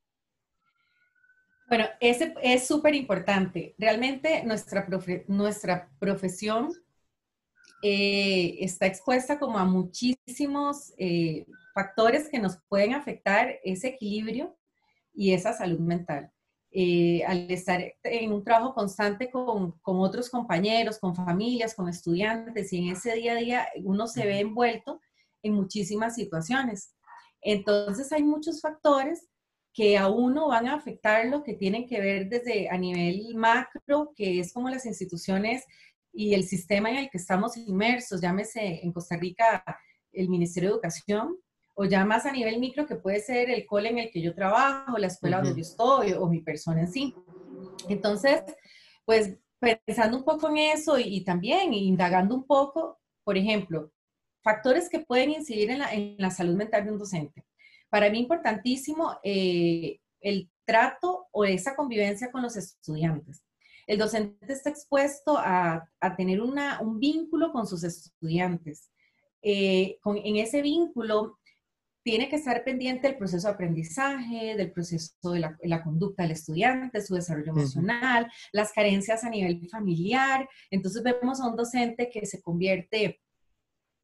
Bueno, 1.68 1.86
ese 2.00 2.34
es 2.42 2.66
súper 2.66 2.94
importante. 2.94 3.74
Realmente 3.78 4.44
nuestra, 4.44 4.86
nuestra 5.26 5.88
profesión 5.98 6.70
eh, 7.82 8.56
está 8.60 8.86
expuesta 8.86 9.38
como 9.38 9.58
a 9.58 9.64
muchísimos 9.64 10.92
eh, 10.98 11.46
factores 11.72 12.28
que 12.28 12.38
nos 12.38 12.58
pueden 12.68 12.94
afectar 12.94 13.58
ese 13.64 13.88
equilibrio 13.88 14.56
y 15.14 15.32
esa 15.32 15.52
salud 15.52 15.80
mental. 15.80 16.30
Eh, 16.74 17.22
al 17.26 17.50
estar 17.50 17.82
en 18.02 18.32
un 18.32 18.42
trabajo 18.42 18.72
constante 18.72 19.30
con, 19.30 19.72
con, 19.82 20.00
otros 20.00 20.30
compañeros, 20.30 20.98
con 20.98 21.14
familias, 21.14 21.74
con 21.74 21.86
estudiantes, 21.86 22.72
y 22.72 22.78
en 22.78 22.92
ese 22.96 23.14
día 23.14 23.32
a 23.32 23.36
día 23.36 23.68
uno 23.84 24.06
se 24.06 24.24
ve 24.24 24.40
envuelto 24.40 24.98
en 25.42 25.52
muchísimas 25.52 26.14
situaciones. 26.14 26.94
Entonces 27.42 28.10
hay 28.10 28.22
muchos 28.22 28.62
factores 28.62 29.28
que 29.74 29.98
a 29.98 30.08
uno 30.08 30.48
van 30.48 30.66
a 30.66 30.74
afectar 30.74 31.26
lo 31.26 31.42
que 31.42 31.54
tienen 31.54 31.86
que 31.86 32.00
ver 32.00 32.28
desde 32.28 32.70
a 32.70 32.78
nivel 32.78 33.34
macro, 33.34 34.12
que 34.16 34.40
es 34.40 34.52
como 34.52 34.70
las 34.70 34.86
instituciones 34.86 35.64
y 36.12 36.34
el 36.34 36.44
sistema 36.44 36.90
en 36.90 36.96
el 36.96 37.10
que 37.10 37.18
estamos 37.18 37.56
inmersos, 37.56 38.20
llámese 38.20 38.80
en 38.82 38.92
Costa 38.92 39.16
Rica 39.16 39.64
el 40.12 40.28
Ministerio 40.28 40.70
de 40.70 40.74
Educación, 40.74 41.36
o 41.74 41.84
ya 41.84 42.04
más 42.04 42.26
a 42.26 42.32
nivel 42.32 42.58
micro, 42.60 42.86
que 42.86 42.96
puede 42.96 43.20
ser 43.20 43.50
el 43.50 43.66
cole 43.66 43.88
en 43.88 43.98
el 43.98 44.10
que 44.10 44.20
yo 44.20 44.34
trabajo, 44.34 44.98
la 44.98 45.06
escuela 45.06 45.38
donde 45.38 45.54
yo 45.54 45.62
estoy 45.62 46.12
o 46.12 46.26
mi 46.26 46.40
persona 46.40 46.82
en 46.82 46.92
sí. 46.92 47.14
Entonces, 47.88 48.42
pues 49.04 49.36
pensando 49.58 50.16
un 50.16 50.24
poco 50.24 50.48
en 50.50 50.58
eso 50.58 50.98
y, 50.98 51.22
también 51.24 51.72
indagando 51.72 52.34
un 52.34 52.46
poco, 52.46 52.98
por 53.24 53.38
ejemplo, 53.38 53.92
factores 54.42 54.88
que 54.88 55.00
pueden 55.00 55.30
incidir 55.30 55.70
en 55.70 55.78
la, 55.78 55.92
en 55.92 56.16
la 56.18 56.30
salud 56.30 56.56
mental 56.56 56.84
de 56.84 56.92
un 56.92 56.98
docente. 56.98 57.46
Para 57.88 58.10
mí 58.10 58.18
importantísimo 58.18 59.18
eh, 59.22 60.00
el 60.20 60.50
trato 60.64 61.26
o 61.30 61.44
esa 61.44 61.76
convivencia 61.76 62.32
con 62.32 62.42
los 62.42 62.56
estudiantes. 62.56 63.44
El 63.86 63.98
docente 63.98 64.52
está 64.52 64.70
expuesto 64.70 65.36
a, 65.38 65.88
a 66.00 66.16
tener 66.16 66.40
una, 66.40 66.80
un 66.80 66.98
vínculo 66.98 67.52
con 67.52 67.66
sus 67.66 67.84
estudiantes. 67.84 68.90
Eh, 69.42 69.98
con, 70.00 70.18
en 70.18 70.36
ese 70.36 70.62
vínculo 70.62 71.38
tiene 72.02 72.28
que 72.28 72.36
estar 72.36 72.64
pendiente 72.64 73.08
del 73.08 73.16
proceso 73.16 73.46
de 73.46 73.54
aprendizaje, 73.54 74.56
del 74.56 74.72
proceso 74.72 75.30
de 75.30 75.40
la, 75.62 75.82
conducta 75.82 76.22
del 76.22 76.32
estudiante, 76.32 77.00
su 77.00 77.14
desarrollo 77.14 77.52
emocional, 77.52 78.30
las 78.52 78.72
carencias 78.72 79.24
a 79.24 79.30
nivel 79.30 79.68
familiar. 79.68 80.48
Entonces 80.70 81.02
vemos 81.02 81.40
a 81.40 81.48
un 81.48 81.56
docente 81.56 82.10
que 82.10 82.26
se 82.26 82.42
convierte 82.42 83.20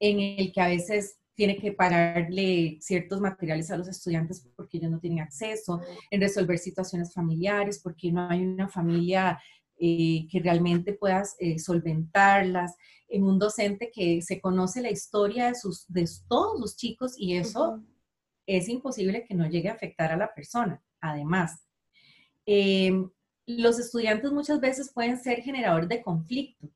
en 0.01 0.21
el 0.21 0.53
que 0.53 0.61
a 0.61 0.69
veces 0.69 1.19
tiene 1.35 1.57
que 1.57 1.73
pagarle 1.73 2.79
ciertos 2.81 3.21
materiales 3.21 3.71
a 3.71 3.77
los 3.77 3.87
estudiantes 3.87 4.45
porque 4.57 4.79
ellos 4.79 4.91
no 4.91 4.99
tienen 4.99 5.21
acceso, 5.21 5.81
en 6.11 6.21
resolver 6.21 6.59
situaciones 6.59 7.15
familiares 7.15 7.81
porque 7.81 8.11
no 8.11 8.29
hay 8.29 8.45
una 8.45 8.69
familia 8.69 9.41
eh, 9.81 10.27
que 10.31 10.41
realmente 10.41 10.93
puedas 10.93 11.37
eh, 11.39 11.59
solventarlas, 11.59 12.75
en 13.09 13.25
un 13.25 13.39
docente 13.39 13.91
que 13.93 14.23
se 14.23 14.41
conoce 14.41 14.83
la 14.83 14.91
historia 14.91 15.49
de, 15.49 15.55
sus, 15.55 15.87
de 15.89 16.09
todos 16.29 16.61
los 16.61 16.77
chicos 16.77 17.15
y 17.17 17.37
eso 17.37 17.83
es 18.47 18.69
imposible 18.69 19.25
que 19.25 19.35
no 19.35 19.49
llegue 19.49 19.69
a 19.69 19.75
afectar 19.75 20.13
a 20.13 20.17
la 20.17 20.35
persona. 20.35 20.83
Además, 21.01 21.67
em, 22.45 23.11
los 23.47 23.79
estudiantes 23.79 24.31
muchas 24.33 24.61
veces 24.61 24.93
pueden 24.93 25.19
ser 25.19 25.41
generadores 25.41 25.89
de 25.89 26.03
conflicto 26.03 26.69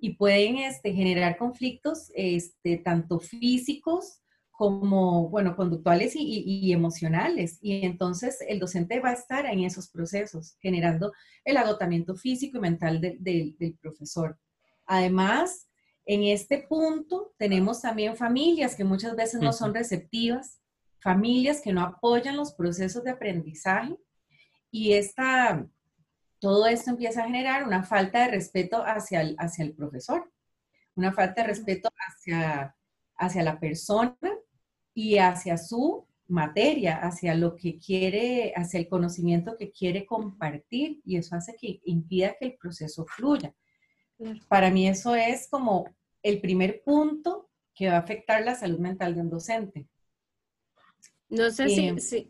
y 0.00 0.14
pueden 0.14 0.58
este, 0.58 0.92
generar 0.92 1.36
conflictos 1.36 2.10
este, 2.14 2.78
tanto 2.78 3.18
físicos 3.18 4.21
como, 4.62 5.28
bueno, 5.28 5.56
conductuales 5.56 6.12
y, 6.14 6.72
emocionales. 6.72 7.58
Y 7.60 7.84
entonces 7.84 8.38
el 8.46 8.60
docente 8.60 9.00
va 9.00 9.08
a 9.08 9.14
estar 9.14 9.44
en 9.44 9.64
esos 9.64 9.88
procesos, 9.88 10.56
generando 10.60 11.12
el 11.44 11.56
agotamiento 11.56 12.14
físico 12.14 12.58
y 12.58 12.60
mental 12.60 13.00
del 13.00 13.76
profesor. 13.82 14.38
Además, 14.86 15.66
en 16.06 16.22
este 16.22 16.58
punto 16.68 17.34
tenemos 17.38 17.80
también 17.80 18.16
familias 18.16 18.76
que 18.76 18.84
muchas 18.84 19.16
veces 19.16 19.40
no 19.40 19.52
son 19.52 19.74
receptivas, 19.74 20.60
familias 21.00 21.60
que 21.60 21.72
no 21.72 21.80
apoyan 21.80 22.36
los 22.36 22.52
procesos 22.52 23.02
de 23.02 23.10
aprendizaje 23.10 23.96
y 24.70 24.92
esta, 24.92 25.66
todo 26.38 26.68
esto 26.68 26.90
empieza 26.90 27.22
a 27.22 27.26
generar 27.26 27.64
una 27.64 27.82
falta 27.82 28.20
de 28.20 28.30
respeto 28.30 28.84
hacia 28.86 29.22
el, 29.22 29.34
hacia 29.40 29.64
el 29.64 29.74
profesor, 29.74 30.30
una 30.94 31.12
falta 31.12 31.40
de 31.40 31.48
respeto 31.48 31.88
hacia, 32.06 32.76
hacia 33.16 33.42
la 33.42 33.58
persona 33.58 34.16
y 34.94 35.18
hacia 35.18 35.56
su 35.56 36.06
materia, 36.28 36.96
hacia 36.96 37.34
lo 37.34 37.56
que 37.56 37.78
quiere, 37.78 38.52
hacia 38.56 38.80
el 38.80 38.88
conocimiento 38.88 39.56
que 39.56 39.70
quiere 39.70 40.06
compartir 40.06 41.00
y 41.04 41.16
eso 41.16 41.36
hace 41.36 41.56
que 41.56 41.80
impida 41.84 42.36
que 42.38 42.46
el 42.46 42.54
proceso 42.54 43.04
fluya. 43.04 43.54
Para 44.48 44.70
mí 44.70 44.88
eso 44.88 45.14
es 45.14 45.48
como 45.48 45.88
el 46.22 46.40
primer 46.40 46.82
punto 46.82 47.50
que 47.74 47.88
va 47.88 47.96
a 47.96 48.00
afectar 48.00 48.44
la 48.44 48.54
salud 48.54 48.78
mental 48.78 49.14
de 49.14 49.20
un 49.20 49.30
docente. 49.30 49.86
No 51.28 51.50
sé 51.50 51.68
si, 51.68 52.16
eh, 52.16 52.28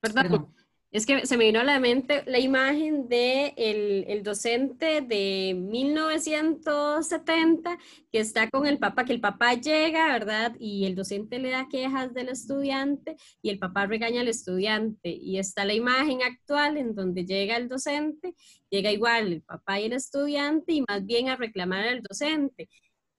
perdón, 0.00 0.54
es 0.90 1.04
que 1.04 1.26
se 1.26 1.36
me 1.36 1.44
vino 1.44 1.60
a 1.60 1.64
la 1.64 1.78
mente 1.80 2.22
la 2.26 2.38
imagen 2.38 3.08
de 3.08 3.52
el, 3.56 4.22
docente 4.22 5.02
de 5.02 5.54
1970 5.54 7.76
que 8.10 8.20
está 8.20 8.48
con 8.48 8.64
el 8.66 8.78
papá, 8.78 9.04
que 9.04 9.12
el 9.12 9.20
papá 9.20 9.52
llega, 9.54 10.10
¿verdad? 10.12 10.56
Y 10.58 10.86
el 10.86 10.94
docente 10.94 11.38
le 11.38 11.50
da 11.50 11.68
quejas 11.68 12.14
del 12.14 12.30
estudiante 12.30 13.16
y 13.42 13.50
el 13.50 13.58
papá 13.58 13.84
regaña 13.86 14.22
al 14.22 14.28
estudiante. 14.28 15.10
Y 15.10 15.38
está 15.38 15.66
la 15.66 15.74
imagen 15.74 16.22
actual 16.22 16.78
en 16.78 16.94
donde 16.94 17.26
llega 17.26 17.56
el 17.56 17.68
docente, 17.68 18.34
llega 18.70 18.90
igual 18.90 19.32
el 19.32 19.42
papá 19.42 19.80
y 19.80 19.84
el 19.86 19.92
estudiante 19.92 20.72
y 20.72 20.82
más 20.88 21.04
bien 21.04 21.28
a 21.28 21.36
reclamar 21.36 21.86
al 21.86 22.02
docente. 22.02 22.70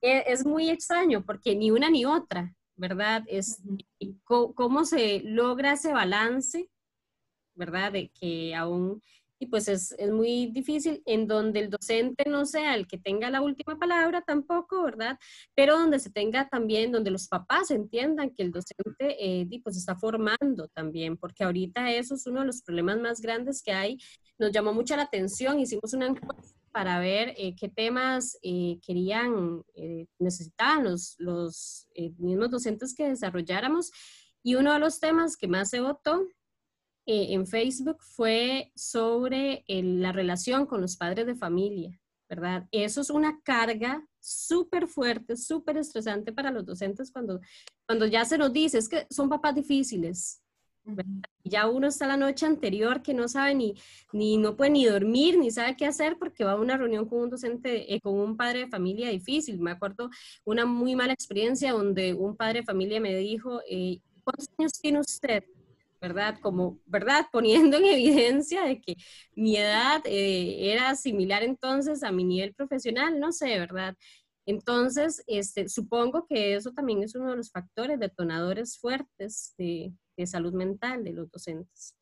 E, 0.01 0.23
es 0.27 0.45
muy 0.45 0.69
extraño 0.69 1.23
porque 1.25 1.55
ni 1.55 1.71
una 1.71 1.89
ni 1.91 2.05
otra, 2.05 2.53
¿verdad? 2.75 3.23
Es, 3.27 3.61
¿Cómo 4.23 4.85
se 4.85 5.21
logra 5.23 5.73
ese 5.73 5.93
balance? 5.93 6.69
¿Verdad? 7.59 7.91
De 7.91 8.09
que 8.09 8.55
aún, 8.55 9.03
y 9.37 9.45
pues 9.45 9.67
es, 9.67 9.91
es, 9.99 10.11
muy 10.11 10.47
difícil 10.47 11.03
en 11.05 11.27
donde 11.27 11.59
el 11.59 11.69
docente 11.69 12.23
no 12.27 12.45
sea 12.45 12.73
el 12.73 12.87
que 12.87 12.97
tenga 12.97 13.29
la 13.29 13.41
última 13.41 13.77
palabra 13.77 14.23
tampoco, 14.23 14.83
¿verdad? 14.83 15.19
Pero 15.53 15.77
donde 15.77 15.99
se 15.99 16.09
tenga 16.09 16.49
también, 16.49 16.91
donde 16.91 17.11
los 17.11 17.27
papás 17.27 17.69
entiendan 17.69 18.31
que 18.31 18.41
el 18.41 18.51
docente 18.51 19.15
eh, 19.19 19.47
pues 19.63 19.77
está 19.77 19.95
formando 19.95 20.67
también, 20.73 21.17
porque 21.17 21.43
ahorita 21.43 21.91
eso 21.91 22.15
es 22.15 22.25
uno 22.25 22.39
de 22.39 22.47
los 22.47 22.63
problemas 22.63 22.97
más 22.99 23.21
grandes 23.21 23.61
que 23.61 23.73
hay. 23.73 23.99
Nos 24.39 24.51
llamó 24.51 24.73
mucho 24.73 24.95
la 24.95 25.03
atención, 25.03 25.59
hicimos 25.59 25.93
una 25.93 26.07
encuesta 26.07 26.59
para 26.71 26.99
ver 26.99 27.33
eh, 27.37 27.55
qué 27.55 27.69
temas 27.69 28.37
eh, 28.41 28.79
querían, 28.85 29.63
eh, 29.75 30.05
necesitaban 30.19 30.83
los, 30.83 31.15
los 31.17 31.87
mismos 32.17 32.51
docentes 32.51 32.93
que 32.93 33.09
desarrolláramos. 33.09 33.91
Y 34.43 34.55
uno 34.55 34.73
de 34.73 34.79
los 34.79 34.99
temas 34.99 35.35
que 35.35 35.47
más 35.47 35.69
se 35.69 35.81
votó 35.81 36.25
eh, 37.11 37.33
en 37.33 37.47
Facebook 37.47 37.97
fue 38.03 38.71
sobre 38.75 39.63
la 39.67 40.11
relación 40.11 40.67
con 40.67 40.79
los 40.79 40.95
padres 40.95 41.25
de 41.25 41.33
familia, 41.33 41.99
¿verdad? 42.29 42.67
Eso 42.71 43.01
es 43.01 43.09
una 43.09 43.41
carga 43.41 44.05
súper 44.19 44.87
fuerte, 44.87 45.35
súper 45.35 45.77
estresante 45.77 46.31
para 46.31 46.51
los 46.51 46.67
docentes 46.67 47.11
cuando, 47.11 47.39
cuando 47.87 48.05
ya 48.05 48.25
se 48.25 48.37
nos 48.37 48.53
dice, 48.53 48.77
es 48.77 48.87
que 48.87 49.07
son 49.09 49.27
papás 49.27 49.55
difíciles. 49.55 50.43
Ya 51.43 51.67
uno 51.67 51.87
está 51.87 52.05
la 52.05 52.15
noche 52.15 52.45
anterior 52.45 53.01
que 53.01 53.15
no 53.15 53.27
sabe 53.27 53.55
ni, 53.55 53.73
ni, 54.13 54.37
no 54.37 54.55
puede 54.55 54.69
ni 54.69 54.85
dormir, 54.85 55.39
ni 55.39 55.49
sabe 55.49 55.75
qué 55.75 55.87
hacer 55.87 56.15
porque 56.19 56.43
va 56.43 56.51
a 56.51 56.61
una 56.61 56.77
reunión 56.77 57.07
con 57.07 57.21
un 57.21 57.31
docente, 57.31 57.91
eh, 57.91 58.01
con 58.01 58.13
un 58.19 58.37
padre 58.37 58.59
de 58.59 58.67
familia 58.67 59.09
difícil. 59.09 59.59
Me 59.59 59.71
acuerdo 59.71 60.11
una 60.45 60.67
muy 60.67 60.95
mala 60.95 61.13
experiencia 61.13 61.71
donde 61.71 62.13
un 62.13 62.35
padre 62.35 62.59
de 62.59 62.65
familia 62.65 63.01
me 63.01 63.15
dijo, 63.17 63.61
eh, 63.67 63.99
¿cuántos 64.23 64.47
años 64.59 64.73
tiene 64.73 64.99
usted? 64.99 65.43
¿Verdad? 66.01 66.37
Como, 66.41 66.79
¿verdad? 66.85 67.25
Poniendo 67.31 67.77
en 67.77 67.85
evidencia 67.85 68.63
de 68.63 68.81
que 68.81 68.95
mi 69.35 69.57
edad 69.57 70.01
eh, 70.05 70.73
era 70.73 70.95
similar 70.95 71.43
entonces 71.43 72.03
a 72.03 72.11
mi 72.11 72.23
nivel 72.23 72.53
profesional, 72.53 73.19
no 73.19 73.31
sé, 73.31 73.59
¿verdad? 73.59 73.95
Entonces, 74.45 75.23
este, 75.27 75.69
supongo 75.69 76.25
que 76.27 76.55
eso 76.55 76.71
también 76.71 77.03
es 77.03 77.15
uno 77.15 77.31
de 77.31 77.37
los 77.37 77.51
factores 77.51 77.99
detonadores 77.99 78.79
fuertes 78.79 79.53
de, 79.57 79.93
de 80.17 80.27
salud 80.27 80.53
mental 80.53 81.03
de 81.03 81.13
los 81.13 81.29
docentes. 81.31 81.95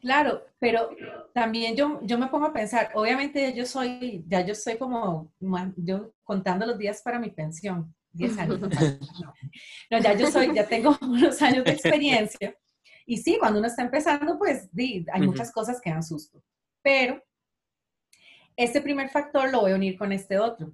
Claro, 0.00 0.46
pero 0.58 0.90
también 1.34 1.76
yo, 1.76 2.00
yo 2.02 2.16
me 2.18 2.28
pongo 2.28 2.46
a 2.46 2.52
pensar, 2.54 2.90
obviamente 2.94 3.52
yo 3.54 3.66
soy, 3.66 4.24
ya 4.26 4.40
yo 4.40 4.54
soy 4.54 4.78
como, 4.78 5.30
yo 5.76 6.14
contando 6.24 6.64
los 6.64 6.78
días 6.78 7.02
para 7.02 7.18
mi 7.18 7.30
pensión. 7.30 7.94
10 8.12 8.38
años. 8.38 8.60
No. 9.90 9.98
ya 9.98 10.14
yo 10.14 10.30
soy, 10.30 10.54
ya 10.54 10.66
tengo 10.66 10.96
unos 11.02 11.40
años 11.42 11.64
de 11.64 11.72
experiencia. 11.72 12.56
Y 13.06 13.16
sí, 13.16 13.36
cuando 13.40 13.58
uno 13.58 13.66
está 13.66 13.82
empezando, 13.82 14.38
pues 14.38 14.68
hay 14.76 15.22
muchas 15.22 15.50
cosas 15.50 15.80
que 15.80 15.90
dan 15.90 16.02
susto. 16.02 16.42
Pero 16.82 17.22
este 18.56 18.80
primer 18.80 19.08
factor 19.08 19.50
lo 19.50 19.62
voy 19.62 19.72
a 19.72 19.74
unir 19.74 19.98
con 19.98 20.12
este 20.12 20.38
otro. 20.38 20.72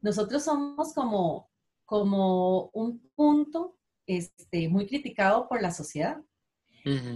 Nosotros 0.00 0.42
somos 0.42 0.92
como, 0.94 1.48
como 1.84 2.70
un 2.72 2.98
punto 3.14 3.76
este, 4.06 4.68
muy 4.68 4.86
criticado 4.86 5.48
por 5.48 5.62
la 5.62 5.70
sociedad. 5.70 6.22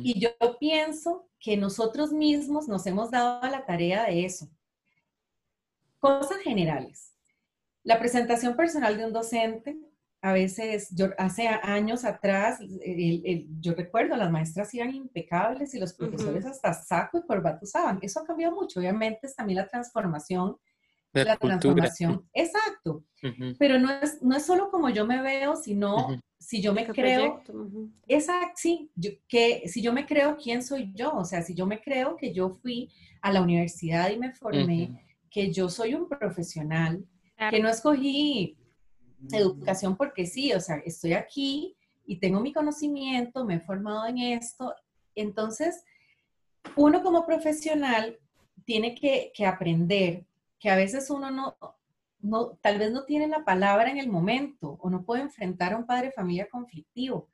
Y 0.03 0.19
yo 0.19 0.31
pienso 0.59 1.29
que 1.39 1.57
nosotros 1.57 2.13
mismos 2.13 2.67
nos 2.67 2.85
hemos 2.87 3.13
dado 3.13 3.49
la 3.49 3.65
tarea 3.65 4.05
de 4.05 4.25
eso. 4.25 4.49
Cosas 6.01 6.39
generales. 6.39 7.10
La 7.83 7.99
presentación 7.99 8.57
personal 8.57 8.97
de 8.97 9.07
un 9.07 9.13
docente, 9.13 9.79
a 10.23 10.33
veces, 10.33 10.91
yo 10.95 11.09
hace 11.17 11.49
años 11.49 12.05
atrás, 12.05 12.59
yo 13.61 13.75
recuerdo, 13.75 14.17
las 14.17 14.31
maestras 14.31 14.73
iban 14.75 14.95
impecables 14.95 15.75
y 15.75 15.79
los 15.79 15.95
profesores 15.95 16.45
hasta 16.45 16.75
saco 16.75 17.19
y 17.19 17.27
corbata 17.27 17.61
usaban. 17.63 17.99
Eso 18.03 18.21
ha 18.21 18.27
cambiado 18.27 18.55
mucho. 18.55 18.81
Obviamente 18.81 19.27
es 19.27 19.35
también 19.35 19.59
la 19.59 19.67
transformación. 19.67 20.57
La, 21.13 21.37
transformación. 21.37 22.29
Exacto. 22.35 23.05
Pero 23.59 23.79
no 23.79 23.91
es, 23.91 24.23
no 24.23 24.37
es 24.37 24.45
solo 24.45 24.71
como 24.71 24.91
yo 24.91 25.07
me 25.07 25.23
veo, 25.23 25.57
sino 25.57 26.21
si 26.41 26.63
yo 26.63 26.73
me 26.73 26.87
creo, 26.87 27.43
exacto, 28.09 28.55
sí, 28.57 28.91
que 29.29 29.69
si 29.69 29.83
yo 29.83 29.93
me 29.93 30.07
creo 30.07 30.39
quién 30.39 30.63
soy 30.63 30.91
yo, 30.95 31.13
o 31.15 31.25
sea, 31.25 31.43
si 31.43 31.55
yo 31.55 31.67
me 31.67 31.83
creo 31.83 32.17
que 32.17 32.33
yo 32.33 32.49
fui 32.49 32.91
a 33.21 33.31
la 33.31 33.43
universidad 33.43 34.11
y 34.11 34.19
me 34.19 34.33
formé, 34.33 35.05
que 35.31 35.53
yo 35.53 35.69
soy 35.69 35.95
un 35.95 36.09
profesional, 36.09 37.05
que 37.49 37.61
no 37.61 37.69
escogí 37.69 38.59
educación 39.33 39.97
porque 39.97 40.27
sí, 40.27 40.53
o 40.53 40.61
sea, 40.61 40.77
estoy 40.85 41.15
aquí 41.15 41.77
y 42.05 42.19
tengo 42.19 42.41
mi 42.41 42.53
conocimiento, 42.53 43.45
me 43.45 43.55
he 43.55 43.61
formado 43.61 44.07
en 44.07 44.19
esto. 44.19 44.75
Entonces, 45.15 45.85
uno 46.77 47.03
como 47.03 47.25
profesional 47.25 48.19
tiene 48.65 48.95
que, 48.95 49.33
aprender 49.47 50.27
que 50.59 50.71
a 50.71 50.77
veces 50.77 51.09
uno 51.11 51.31
no, 51.31 51.57
no, 52.21 52.59
tal 52.61 52.79
vez 52.79 52.93
no 52.93 53.05
tiene 53.05 53.27
la 53.27 53.45
palabra 53.45 53.91
en 53.91 53.99
el 53.99 54.09
momento 54.09 54.79
o 54.81 54.91
no 54.91 55.05
puede 55.05 55.23
enfrentar 55.23 55.73
a 55.73 55.77
un 55.77 55.87
padre 55.87 56.09
de 56.09 56.13
familia 56.13 56.49
conflictivo, 56.51 57.29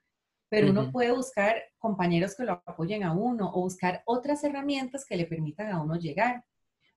pero 0.48 0.70
uno 0.70 0.92
puede 0.92 1.12
buscar 1.12 1.56
compañeros 1.78 2.36
que 2.36 2.44
lo 2.44 2.52
apoyen 2.64 3.02
a 3.02 3.12
uno 3.12 3.50
o 3.52 3.62
buscar 3.62 4.02
otras 4.06 4.44
herramientas 4.44 5.04
que 5.04 5.16
le 5.16 5.26
permitan 5.26 5.72
a 5.72 5.82
uno 5.82 5.96
llegar 5.96 6.44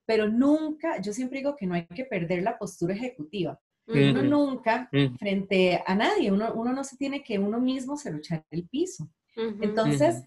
pero 0.09 0.27
nunca, 0.27 0.99
yo 0.99 1.13
siempre 1.13 1.37
digo 1.37 1.55
que 1.55 1.67
no 1.67 1.75
hay 1.75 1.85
que 1.85 2.03
perder 2.03 2.41
la 2.41 2.57
postura 2.57 2.95
ejecutiva. 2.95 3.59
Uno 3.85 4.23
nunca, 4.23 4.89
frente 5.19 5.83
a 5.85 5.93
nadie, 5.93 6.31
uno, 6.31 6.51
uno, 6.55 6.73
no 6.73 6.83
se 6.83 6.97
tiene 6.97 7.21
que 7.21 7.37
uno 7.37 7.59
mismo 7.59 7.95
se 7.95 8.11
luchar 8.11 8.43
el 8.49 8.67
piso. 8.67 9.07
Entonces, 9.35 10.23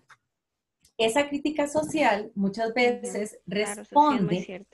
esa 0.97 1.29
crítica 1.29 1.67
social 1.67 2.31
muchas 2.37 2.73
veces 2.75 3.41
responde 3.45 4.65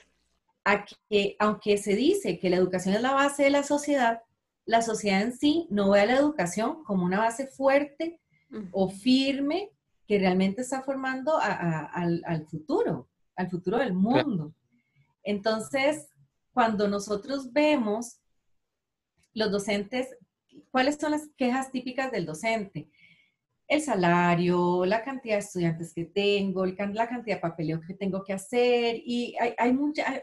a 0.62 0.84
que, 1.08 1.36
aunque 1.38 1.78
se 1.78 1.96
dice 1.96 2.38
que 2.38 2.50
la 2.50 2.56
educación 2.56 2.94
es 2.94 3.00
la 3.00 3.14
base 3.14 3.44
de 3.44 3.50
la 3.50 3.62
sociedad, 3.62 4.20
la 4.66 4.82
sociedad 4.82 5.22
en 5.22 5.32
sí 5.32 5.68
no 5.70 5.92
ve 5.92 6.00
a 6.02 6.06
la 6.06 6.18
educación 6.18 6.84
como 6.84 7.06
una 7.06 7.20
base 7.20 7.46
fuerte 7.46 8.20
o 8.72 8.90
firme 8.90 9.70
que 10.06 10.18
realmente 10.18 10.60
está 10.60 10.82
formando 10.82 11.38
al, 11.40 12.22
al, 12.26 12.46
futuro, 12.46 13.08
al 13.36 13.48
futuro 13.48 13.78
del 13.78 13.94
mundo. 13.94 14.52
Entonces, 15.22 16.08
cuando 16.52 16.88
nosotros 16.88 17.52
vemos 17.52 18.20
los 19.32 19.50
docentes, 19.50 20.16
¿cuáles 20.70 20.96
son 20.96 21.12
las 21.12 21.28
quejas 21.36 21.70
típicas 21.70 22.10
del 22.10 22.26
docente? 22.26 22.90
El 23.68 23.82
salario, 23.82 24.84
la 24.86 25.04
cantidad 25.04 25.34
de 25.34 25.40
estudiantes 25.40 25.92
que 25.94 26.06
tengo, 26.06 26.64
la 26.64 27.08
cantidad 27.08 27.36
de 27.36 27.40
papeleo 27.40 27.80
que 27.86 27.94
tengo 27.94 28.24
que 28.24 28.32
hacer 28.32 28.96
y 29.04 29.36
hay, 29.58 29.72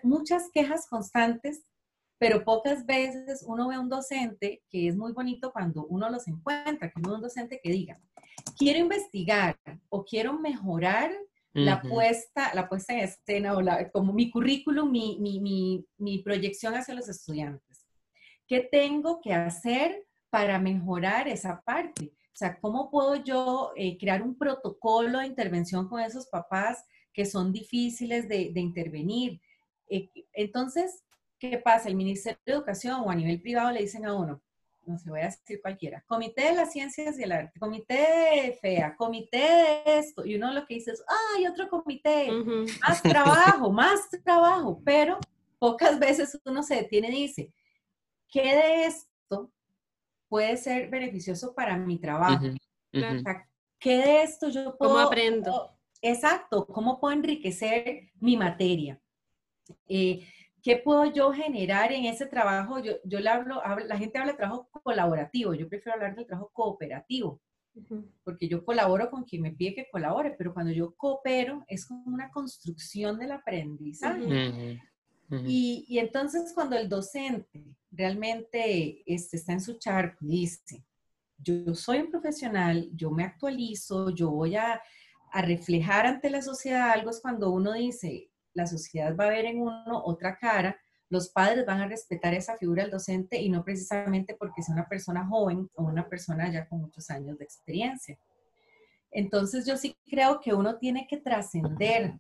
muchas 0.04 0.50
quejas 0.52 0.88
constantes, 0.90 1.64
pero 2.18 2.44
pocas 2.44 2.86
veces 2.86 3.46
uno 3.48 3.68
ve 3.68 3.76
a 3.76 3.80
un 3.80 3.90
docente 3.90 4.64
que 4.70 4.88
es 4.88 4.96
muy 4.96 5.14
bonito 5.14 5.52
cuando 5.52 5.86
uno 5.86 6.10
los 6.10 6.28
encuentra, 6.28 6.90
que 6.90 7.00
es 7.00 7.08
un 7.08 7.22
docente 7.22 7.60
que 7.64 7.72
diga, 7.72 8.02
quiero 8.58 8.80
investigar 8.80 9.58
o 9.90 10.04
quiero 10.04 10.34
mejorar 10.34 11.12
la, 11.56 11.82
puesta, 11.82 12.54
la 12.54 12.68
puesta 12.68 12.94
en 12.94 13.00
escena 13.00 13.56
o 13.56 13.62
la, 13.62 13.90
como 13.90 14.12
mi 14.12 14.30
currículum, 14.30 14.92
mi, 14.92 15.18
mi, 15.20 15.86
mi, 15.98 16.20
proyección 16.20 16.76
hacia 16.76 16.94
los 16.94 17.08
estudiantes. 17.08 17.86
¿Qué 18.46 18.68
tengo 18.70 19.22
que 19.22 19.34
hacer 19.34 20.06
para 20.30 20.60
mejorar 20.60 21.30
esa 21.30 21.62
parte? 21.62 22.12
O 22.14 22.38
sea, 22.38 22.60
¿cómo 22.60 22.92
puedo 22.92 23.16
yo 23.24 23.72
eh, 23.78 23.98
crear 23.98 24.22
un 24.22 24.38
protocolo 24.38 25.20
de 25.20 25.28
intervención 25.28 25.88
con 25.88 26.02
esos 26.02 26.28
papás 26.28 26.84
que 27.14 27.26
son 27.26 27.54
difíciles 27.54 28.28
de, 28.28 28.52
de 28.54 28.60
intervenir? 28.60 29.40
Eh, 29.90 30.10
entonces, 30.34 31.06
¿qué 31.40 31.58
pasa? 31.58 31.88
El 31.88 31.96
Ministerio 31.96 32.38
de 32.46 32.52
Educación 32.52 33.02
o 33.02 33.10
a 33.10 33.16
nivel 33.16 33.42
privado 33.42 33.72
le 33.72 33.82
dicen 33.82 34.06
a 34.06 34.14
uno, 34.14 34.42
no 34.86 34.98
se 34.98 35.10
voy 35.10 35.22
a 35.22 35.26
decir 35.26 35.62
cualquiera, 35.62 36.04
comité 36.08 36.46
de 36.46 36.54
las 36.54 36.72
ciencias 36.72 37.18
y 37.20 37.24
el 37.24 37.32
arte, 37.32 37.60
comité 37.60 37.94
de 37.96 38.58
FEA, 38.62 38.96
comité 38.96 39.38
de 39.38 40.00
esto, 40.00 40.26
y 40.26 40.36
uno 40.36 40.54
lo 40.54 40.66
que 40.66 40.76
dice 40.76 40.92
es, 40.92 41.04
ay, 41.36 41.48
otro 41.48 41.70
comité, 41.70 42.32
más 42.82 43.02
trabajo, 43.02 43.72
más 43.72 44.10
trabajo, 44.24 44.82
pero 44.84 45.20
pocas 45.60 46.00
veces 46.00 46.40
uno 46.46 46.64
se 46.64 46.76
detiene 46.76 47.10
y 47.10 47.28
dice, 47.28 47.54
¿qué 48.30 48.44
de 48.44 48.86
esto 48.86 49.52
puede 50.28 50.58
ser 50.58 50.90
beneficioso 50.90 51.54
para 51.54 51.78
mi 51.78 52.00
trabajo? 52.00 52.46
¿Qué 53.80 53.98
de 53.98 54.24
esto 54.24 54.50
yo 54.50 54.78
puedo... 54.78 54.94
¿Cómo 54.94 55.00
aprendo? 55.00 55.72
exacto, 56.02 56.68
¿cómo 56.68 57.00
puedo 57.00 57.16
enriquecer 57.16 58.12
mi 58.20 58.38
materia? 58.38 59.00
Eh, 59.88 60.28
¿Qué 60.66 60.78
puedo 60.78 61.06
yo 61.06 61.32
generar 61.32 61.92
en 61.92 62.06
ese 62.06 62.26
trabajo? 62.26 62.80
Yo, 62.80 62.94
yo 63.04 63.20
le 63.20 63.30
hablo, 63.30 63.62
la 63.86 64.00
gente 64.00 64.18
habla 64.18 64.32
de 64.32 64.38
trabajo 64.40 64.68
colaborativo, 64.72 65.54
yo 65.54 65.70
prefiero 65.70 65.94
hablar 65.94 66.16
del 66.16 66.26
trabajo 66.26 66.50
cooperativo, 66.52 67.40
porque 68.24 68.48
yo 68.48 68.66
colaboro 68.66 69.12
con 69.12 69.26
quien 69.26 69.44
me 69.44 69.52
pide 69.52 69.76
que 69.76 69.88
colabore, 69.92 70.32
pero 70.32 70.56
cuando 70.56 70.72
yo 70.72 70.96
coopero 70.96 71.64
es 71.68 71.86
como 71.86 72.04
una 72.08 72.32
construcción 72.32 73.20
del 73.20 73.34
aprendizaje. 73.34 74.82
Y, 75.46 75.86
y, 75.88 76.00
entonces 76.00 76.52
cuando 76.56 76.76
el 76.76 76.90
docente 76.90 77.64
realmente 77.92 79.04
este, 79.06 79.38
está 79.38 79.54
en 79.54 79.62
su 79.62 79.78
charco 79.78 80.26
y 80.26 80.30
dice, 80.30 80.84
yo 81.38 81.76
soy 81.76 82.00
un 82.00 82.10
profesional, 82.10 82.90
yo 82.96 83.12
me 83.12 83.24
actualizo, 83.24 84.10
yo 84.10 84.32
voy 84.32 84.56
a, 84.56 84.82
a 85.32 85.42
reflejar 85.44 86.08
ante 86.08 86.32
la 86.32 86.42
sociedad 86.42 86.90
algo, 86.90 87.12
es 87.12 87.22
cuando 87.22 87.52
uno 87.52 87.74
dice, 87.74 88.32
la 88.56 88.66
sociedad 88.66 89.16
va 89.16 89.26
a 89.26 89.30
ver 89.30 89.46
en 89.46 89.62
uno 89.62 90.02
otra 90.04 90.38
cara, 90.38 90.80
los 91.10 91.30
padres 91.30 91.66
van 91.66 91.82
a 91.82 91.88
respetar 91.88 92.34
esa 92.34 92.58
figura 92.58 92.82
del 92.82 92.92
docente 92.92 93.40
y 93.40 93.50
no 93.50 93.64
precisamente 93.64 94.36
porque 94.36 94.64
sea 94.64 94.74
una 94.74 94.90
persona 94.90 95.28
joven 95.28 95.70
o 95.76 95.84
una 95.84 96.10
persona 96.10 96.52
ya 96.52 96.68
con 96.68 96.82
muchos 96.82 97.10
años 97.12 97.38
de 97.38 97.46
experiencia. 97.46 98.18
Entonces 99.12 99.66
yo 99.66 99.78
sí 99.78 99.96
creo 100.10 100.40
que 100.42 100.54
uno 100.54 100.78
tiene 100.78 101.06
que 101.08 101.18
trascender, 101.18 102.14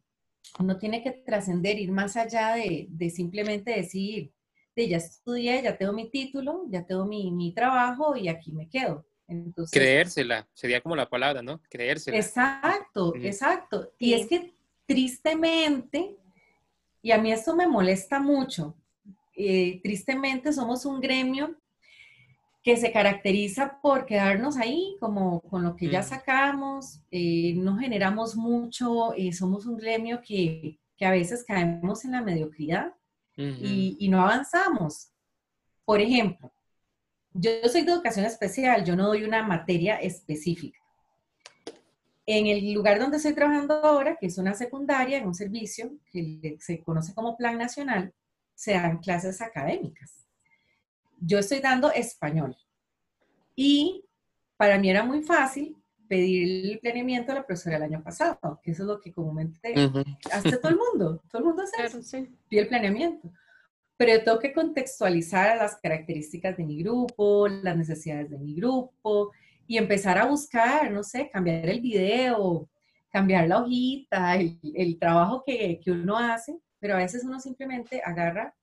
uno 0.60 0.78
tiene 0.78 1.02
que 1.04 1.12
trascender, 1.12 1.80
ir 1.80 1.91
más 1.91 2.15
allá 2.15 2.56
de, 2.56 2.88
de, 2.89 3.10
simplemente 3.10 3.71
decir, 3.71 4.32
de 4.76 4.88
ya 4.88 4.98
estudié, 4.98 5.63
ya 5.63 5.78
tengo 5.78 5.93
mi 5.93 6.10
título, 6.10 6.65
ya 6.69 6.86
tengo 6.86 7.06
mi, 7.06 7.32
mi 7.32 7.54
trabajo 7.54 8.15
y 8.15 8.28
aquí 8.28 8.52
me 8.52 8.69
quedo. 8.69 9.06
Entonces, 9.28 9.78
Creérsela, 9.78 10.48
sería 10.54 10.82
como 10.82 10.95
la 10.95 11.10
palabra, 11.10 11.41
¿no? 11.41 11.60
Creérsela. 11.69 12.17
Exacto, 12.17 13.15
exacto. 13.15 13.91
Y 13.98 14.13
es 14.13 14.28
que 14.28 14.56
tristemente 14.86 16.17
y 17.06 17.12
a 17.12 17.20
mí 17.20 17.32
esto 17.32 17.56
me 17.56 17.68
molesta 17.68 18.20
mucho. 18.20 18.76
Eh, 19.36 19.80
tristemente 19.84 20.52
somos 20.52 20.88
un 20.88 21.00
gremio 21.00 21.56
que 22.63 22.78
se 22.78 22.91
caracteriza 22.91 23.80
por 23.80 24.08
quedarnos 24.08 24.58
ahí, 24.58 24.98
como 25.00 25.39
con 25.41 25.63
lo 25.63 25.76
que 25.76 25.88
ya 25.88 26.02
sacamos, 26.02 27.02
eh, 27.12 27.54
no 27.58 27.78
generamos 27.78 28.36
mucho, 28.36 29.13
eh, 29.13 29.32
somos 29.34 29.68
un 29.68 29.78
gremio 29.78 30.20
que, 30.20 30.80
que, 30.98 31.06
a 31.06 31.12
veces 31.12 31.44
caemos 31.48 32.06
en 32.06 32.13
la 32.13 32.24
mediocridad 32.24 32.91
y, 33.38 33.98
y, 34.00 34.10
no 34.10 34.24
avanzamos. 34.24 35.12
Por 35.86 36.02
ejemplo, 36.02 36.52
yo 37.34 37.52
soy 37.72 37.84
de 37.84 37.91
educación 37.91 38.26
especial, 38.26 38.84
yo 38.84 38.96
no 38.96 39.06
doy 39.06 39.26
una 39.26 39.44
materia 39.44 39.98
específica. 39.98 40.80
En 42.28 42.48
el 42.48 42.74
lugar 42.74 43.00
donde 43.00 43.18
estoy 43.18 43.34
trabajando 43.34 43.76
ahora, 43.76 44.16
que 44.16 44.26
es 44.28 44.38
una 44.38 44.54
secundaria, 44.54 45.18
en 45.18 45.28
un 45.28 45.36
servicio 45.36 45.92
que 46.12 46.58
se 46.60 46.82
conoce 46.82 47.14
como 47.14 47.38
Plan 47.38 47.58
Nacional, 47.58 48.14
se 48.56 48.74
dan 48.74 48.98
clases 48.98 49.42
académicas. 49.42 50.26
Yo 51.20 51.40
estoy 51.40 51.60
dando 51.60 51.92
español. 51.92 52.56
Y 53.56 54.04
para 54.58 54.80
mí 54.80 54.90
era 54.90 55.04
muy 55.04 55.22
fácil 55.22 55.78
pedir 56.08 56.72
el 56.72 56.80
planeamiento 56.80 57.32
a 57.32 57.36
la 57.36 57.46
profesora 57.46 57.78
el 57.78 57.84
año 57.84 58.04
pasado, 58.04 58.60
que 58.64 58.72
eso 58.72 58.84
es 58.84 58.88
lo 58.88 59.02
que 59.02 59.12
comúnmente 59.12 59.74
hace 60.32 60.58
todo 60.58 60.72
el 60.72 60.78
mundo. 60.78 61.22
Todo 61.30 61.40
el 61.40 61.46
mundo 61.46 61.64
hace 61.64 61.98
eso, 61.98 62.28
pide 62.48 62.62
el 62.62 62.68
planeamiento. 62.68 63.32
Pero 63.98 64.14
yo 64.14 64.24
tengo 64.24 64.40
que 64.40 64.54
contextualizar 64.54 65.58
las 65.58 65.78
características 65.78 66.58
de 66.58 66.66
mi 66.66 66.84
grupo, 66.84 67.48
las 67.48 67.78
necesidades 67.78 68.30
de 68.30 68.38
mi 68.38 68.56
grupo, 68.56 69.32
y 69.67 69.78
empezar 69.78 70.17
a 70.17 70.25
buscar, 70.25 70.91
no 70.91 71.04
sé, 71.04 71.30
cambiar 71.32 71.67
el 71.67 71.82
video, 71.82 72.69
cambiar 73.10 73.47
la 73.47 73.62
hojita, 73.62 74.36
el, 74.36 74.97
trabajo 74.99 75.43
que, 75.45 75.80
que, 75.84 75.91
uno 75.91 76.17
hace, 76.17 76.60
pero 76.80 76.95
a 76.95 76.97
veces 76.99 77.23
uno 77.23 77.39
simplemente 77.39 78.01
agarra, 78.04 78.54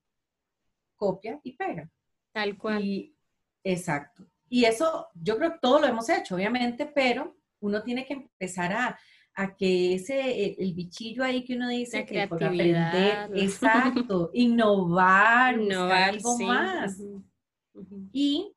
copia 0.97 1.41
y 1.43 1.57
pega. 1.57 1.91
Tal 2.33 2.57
cual. 2.57 2.85
Y, 2.85 3.17
exacto. 3.65 4.25
Y 4.49 4.65
eso 4.65 5.09
yo 5.15 5.39
creo 5.39 5.53
que 5.53 5.59
todo 5.61 5.81
lo 5.81 5.87
hemos 5.87 6.09
hecho, 6.09 6.35
obviamente, 6.35 6.87
pero 6.87 7.37
uno 7.61 7.83
tiene 7.83 8.05
que 8.05 8.15
empezar 8.15 8.73
a, 8.73 8.99
a 9.35 9.57
que 9.57 9.95
ese, 9.95 10.55
el, 10.59 10.75
bichillo 10.75 11.25
ahí 11.25 11.45
que 11.45 11.55
uno 11.57 11.69
dice, 11.69 12.05
que 12.05 12.29
por 12.29 12.45
aprender, 12.45 13.31
exacto, 13.35 14.31
innovar, 14.35 15.59
innovar 15.59 16.11
algo 16.11 16.39
más. 16.39 17.01
Y 18.13 18.53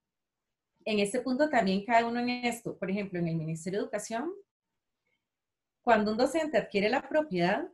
en 0.85 0.99
este 0.99 1.19
punto 1.19 1.49
también 1.49 1.83
cae 1.83 2.03
uno 2.03 2.19
en 2.19 2.29
esto. 2.29 2.77
Por 2.77 2.89
ejemplo, 2.89 3.19
en 3.19 3.27
el 3.27 3.35
Ministerio 3.35 3.79
de 3.79 3.83
Educación, 3.83 4.31
cuando 5.81 6.11
un 6.11 6.17
docente 6.17 6.57
adquiere 6.57 6.89
la 6.89 7.07
propiedad, 7.07 7.67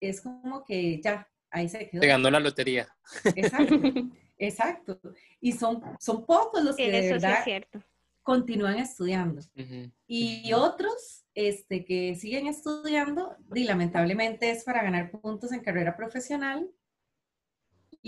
es 0.00 0.20
como 0.20 0.64
que 0.64 1.00
ya, 1.00 1.28
ahí 1.50 1.68
se 1.68 1.88
quedó. 1.88 2.02
Se 2.02 2.08
ganó 2.08 2.30
la 2.30 2.40
lotería. 2.40 2.88
Exacto, 3.34 3.74
exacto. 4.38 5.00
Y 5.40 5.52
son, 5.52 5.82
son 6.00 6.26
pocos 6.26 6.62
los 6.62 6.76
que 6.76 6.90
de 6.90 7.12
verdad 7.12 7.44
continúan 8.22 8.78
estudiando. 8.78 9.40
Y 10.08 10.52
otros 10.52 11.24
este, 11.34 11.84
que 11.84 12.16
siguen 12.16 12.48
estudiando, 12.48 13.36
y 13.54 13.64
lamentablemente 13.64 14.50
es 14.50 14.64
para 14.64 14.82
ganar 14.82 15.12
puntos 15.12 15.52
en 15.52 15.60
carrera 15.60 15.96
profesional, 15.96 16.68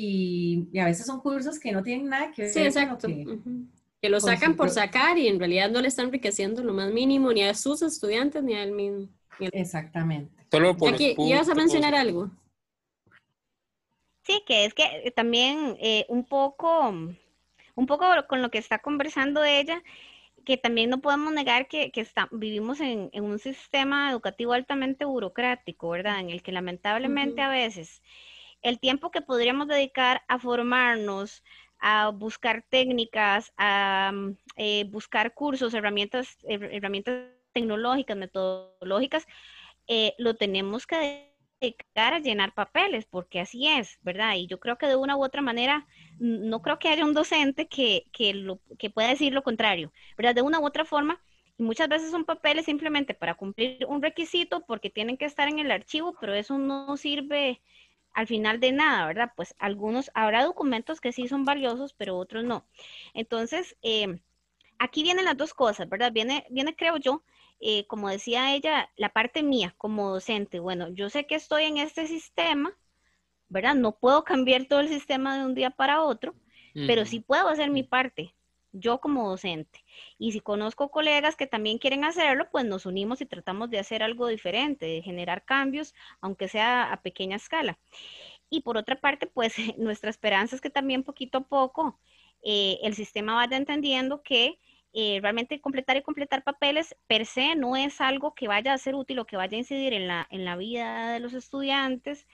y, 0.01 0.79
a 0.79 0.85
veces 0.85 1.07
son 1.07 1.21
cursos 1.21 1.59
que 1.59 1.73
no 1.73 1.83
tienen 1.83 2.09
nada 2.09 2.31
que 2.31 2.43
ver 2.43 2.53
sí, 2.53 2.61
exacto. 2.61 3.09
que, 3.09 4.09
lo 4.09 4.21
sacan 4.21 4.55
por 4.55 4.71
sacar 4.71 5.19
y 5.19 5.27
en 5.27 5.41
realidad 5.41 5.71
no 5.71 5.81
le 5.81 5.89
están 5.89 6.07
enriqueciendo 6.07 6.63
lo 6.63 6.73
más 6.73 6.93
mínimo 6.93 7.33
ni 7.33 7.43
a 7.43 7.53
sus 7.53 7.83
estudiantes 7.83 8.45
ni 8.45 8.55
a 8.55 8.63
él 8.63 8.71
mismo. 8.71 9.09
Exactamente. 9.41 10.33
Solo 10.53 10.77
por 10.77 10.95
Aquí, 10.95 11.17
¿Ibas 11.19 11.49
a 11.49 11.55
mencionar 11.57 11.97
algo? 11.97 12.31
Sí, 14.23 14.41
que 14.47 14.67
es 14.67 14.75
que 14.75 15.13
también 15.17 15.77
eh, 15.81 16.07
un 16.09 16.25
poco, 16.25 16.91
un 16.91 17.87
poco 17.87 18.07
con 18.29 18.41
lo 18.41 18.53
que 18.53 18.59
está 18.59 18.79
conversando 18.79 19.43
ella, 19.43 19.83
que 20.45 20.57
también 20.57 20.91
no 20.91 21.01
podemos 21.01 21.33
negar 21.33 21.67
que, 21.67 21.91
que 21.91 22.03
está, 22.03 22.29
vivimos 22.31 22.79
en, 22.81 23.11
en, 23.13 23.25
un 23.25 23.41
sistema 23.41 24.13
educativo 24.13 24.53
altamente 24.53 25.05
burocrático, 25.05 25.89
¿verdad? 25.89 26.21
En 26.21 26.31
el 26.31 26.45
que 26.45 26.53
lamentablemente 26.53 27.43
a 27.43 27.49
veces 27.49 28.01
el 28.63 28.79
tiempo 28.79 29.11
que 29.11 29.21
podríamos 29.21 29.69
dedicar 29.69 30.23
a 30.29 30.39
formarnos, 30.39 31.43
a 31.81 32.11
buscar 32.11 32.65
técnicas, 32.69 33.53
a 33.57 34.11
mm, 34.13 34.37
eh, 34.57 34.85
buscar 34.91 35.35
cursos, 35.35 35.75
herramientas, 35.75 36.39
herramientas 36.49 37.31
tecnológicas, 37.53 38.17
metodológicas, 38.17 39.27
eh, 39.87 40.15
lo 40.19 40.35
tenemos 40.35 40.87
que 40.87 41.33
dedicar 41.61 42.15
a 42.15 42.19
llenar 42.19 42.55
papeles, 42.55 43.07
porque 43.07 43.41
así 43.41 43.67
es, 43.67 43.99
¿verdad? 44.03 44.35
Y 44.37 44.47
yo 44.47 44.61
creo 44.61 44.79
que 44.79 44.87
de 44.87 44.97
una 44.97 45.17
u 45.17 45.25
otra 45.25 45.43
manera, 45.43 45.87
no 46.19 46.63
creo 46.63 46.79
que 46.79 46.89
haya 46.89 47.05
un 47.05 47.15
docente 47.15 47.69
que, 47.69 48.05
que, 48.13 48.35
lo, 48.35 48.61
que 48.79 48.91
pueda 48.91 49.09
decir 49.09 49.33
lo 49.33 49.43
contrario, 49.43 49.93
¿verdad? 50.17 50.35
De 50.35 50.43
una 50.43 50.61
u 50.61 50.67
otra 50.67 50.85
forma, 50.85 51.21
muchas 51.57 51.89
veces 51.89 52.11
son 52.11 52.25
papeles 52.25 52.67
simplemente 52.67 53.15
para 53.15 53.35
cumplir 53.35 53.85
un 53.89 54.03
requisito 54.03 54.65
porque 54.67 54.91
tienen 54.91 55.17
que 55.17 55.25
estar 55.25 55.49
en 55.49 55.59
el 55.59 55.71
archivo, 55.71 56.17
pero 56.21 56.35
eso 56.35 56.59
no 56.59 56.97
sirve 56.97 57.61
al 58.19 58.27
final 58.27 58.59
de 58.59 58.73
nada, 58.73 59.07
¿verdad? 59.07 59.33
Pues 59.37 59.55
algunos, 59.61 60.11
habrá 60.13 60.43
documentos 60.43 61.01
que 61.01 61.13
sí 61.13 61.29
son 61.29 61.45
valiosos, 61.45 61.95
pero 61.95 62.19
otros 62.19 62.43
no. 62.43 62.67
Entonces, 63.15 63.77
eh, 63.81 64.19
aquí 64.81 65.05
vienen 65.05 65.25
las 65.25 65.37
dos 65.37 65.55
cosas, 65.55 65.89
¿verdad? 65.89 66.11
Viene, 66.11 66.45
viene 66.51 66.75
creo 66.75 66.97
yo, 66.97 67.23
eh, 67.61 67.87
como 67.87 68.09
decía 68.09 68.57
ella, 68.57 68.91
la 68.97 69.11
parte 69.11 69.45
mía 69.45 69.73
como 69.79 70.11
docente. 70.11 70.59
Bueno, 70.59 70.89
yo 70.89 71.11
sé 71.11 71.29
que 71.29 71.37
estoy 71.37 71.63
en 71.67 71.79
este 71.79 72.09
sistema, 72.09 72.77
¿verdad? 73.49 73.77
No 73.77 73.93
puedo 73.93 74.25
cambiar 74.25 74.65
todo 74.65 74.81
el 74.81 74.89
sistema 74.89 75.39
de 75.39 75.45
un 75.45 75.55
día 75.55 75.71
para 75.71 76.03
otro, 76.03 76.35
pero 76.89 77.07
sí 77.07 77.21
puedo 77.21 77.49
hacer 77.49 77.71
mi 77.71 77.85
parte, 77.85 78.35
yo 78.73 79.01
como 79.01 79.29
docente. 79.29 79.85
Y 80.19 80.33
si 80.33 80.41
conozco 80.41 80.91
colegas 80.91 81.37
que 81.37 81.47
también 81.47 81.79
quieren 81.79 82.05
hacerlo, 82.05 82.49
pues 82.51 82.65
nos 82.65 82.87
unimos 82.87 83.21
y 83.21 83.27
tratamos 83.27 83.71
de 83.71 83.79
hacer 83.79 84.03
algo 84.03 84.29
diferente, 84.29 84.87
de 84.87 85.03
generar 85.03 85.45
cambios, 85.45 85.95
aunque 86.21 86.49
sea 86.49 86.93
a 86.93 87.03
pequeña 87.03 87.37
escala. 87.37 87.79
Y 88.51 88.63
por 88.63 88.77
otra 88.77 89.01
parte, 89.01 89.27
pues 89.27 89.55
nuestra 89.79 90.11
esperanza 90.11 90.57
es 90.57 90.63
que 90.63 90.71
también 90.71 91.05
poquito 91.05 91.39
a 91.39 91.49
poco 91.49 91.99
eh, 92.43 92.79
el 92.83 92.95
sistema 92.95 93.35
vaya 93.35 93.57
entendiendo 93.57 94.23
que 94.23 94.59
eh, 94.95 95.19
realmente 95.21 95.61
completar 95.61 95.97
y 95.97 96.03
completar 96.03 96.43
papeles 96.45 96.97
per 97.07 97.27
se 97.27 97.55
no 97.55 97.77
es 97.77 98.01
algo 98.01 98.35
que 98.35 98.49
vaya 98.49 98.73
a 98.73 98.79
ser 98.79 98.95
útil 98.95 99.19
o 99.19 99.27
que 99.27 99.37
vaya 99.37 99.57
a 99.57 99.59
incidir 99.61 99.93
en 99.93 100.09
la, 100.09 100.27
en 100.31 100.45
la 100.45 100.57
vida 100.57 101.13
de 101.13 101.21
los 101.21 101.35
estudiantes. 101.35 102.27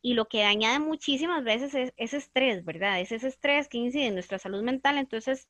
Y 0.00 0.14
lo 0.14 0.26
que 0.28 0.44
añade 0.44 0.78
muchísimas 0.78 1.44
veces 1.44 1.74
es 1.74 1.92
ese 1.96 2.18
estrés, 2.18 2.64
¿verdad? 2.64 3.00
Es 3.00 3.12
ese 3.12 3.28
estrés 3.28 3.68
que 3.68 3.78
incide 3.78 4.06
en 4.06 4.14
nuestra 4.14 4.38
salud 4.38 4.62
mental. 4.62 4.96
Entonces, 4.96 5.48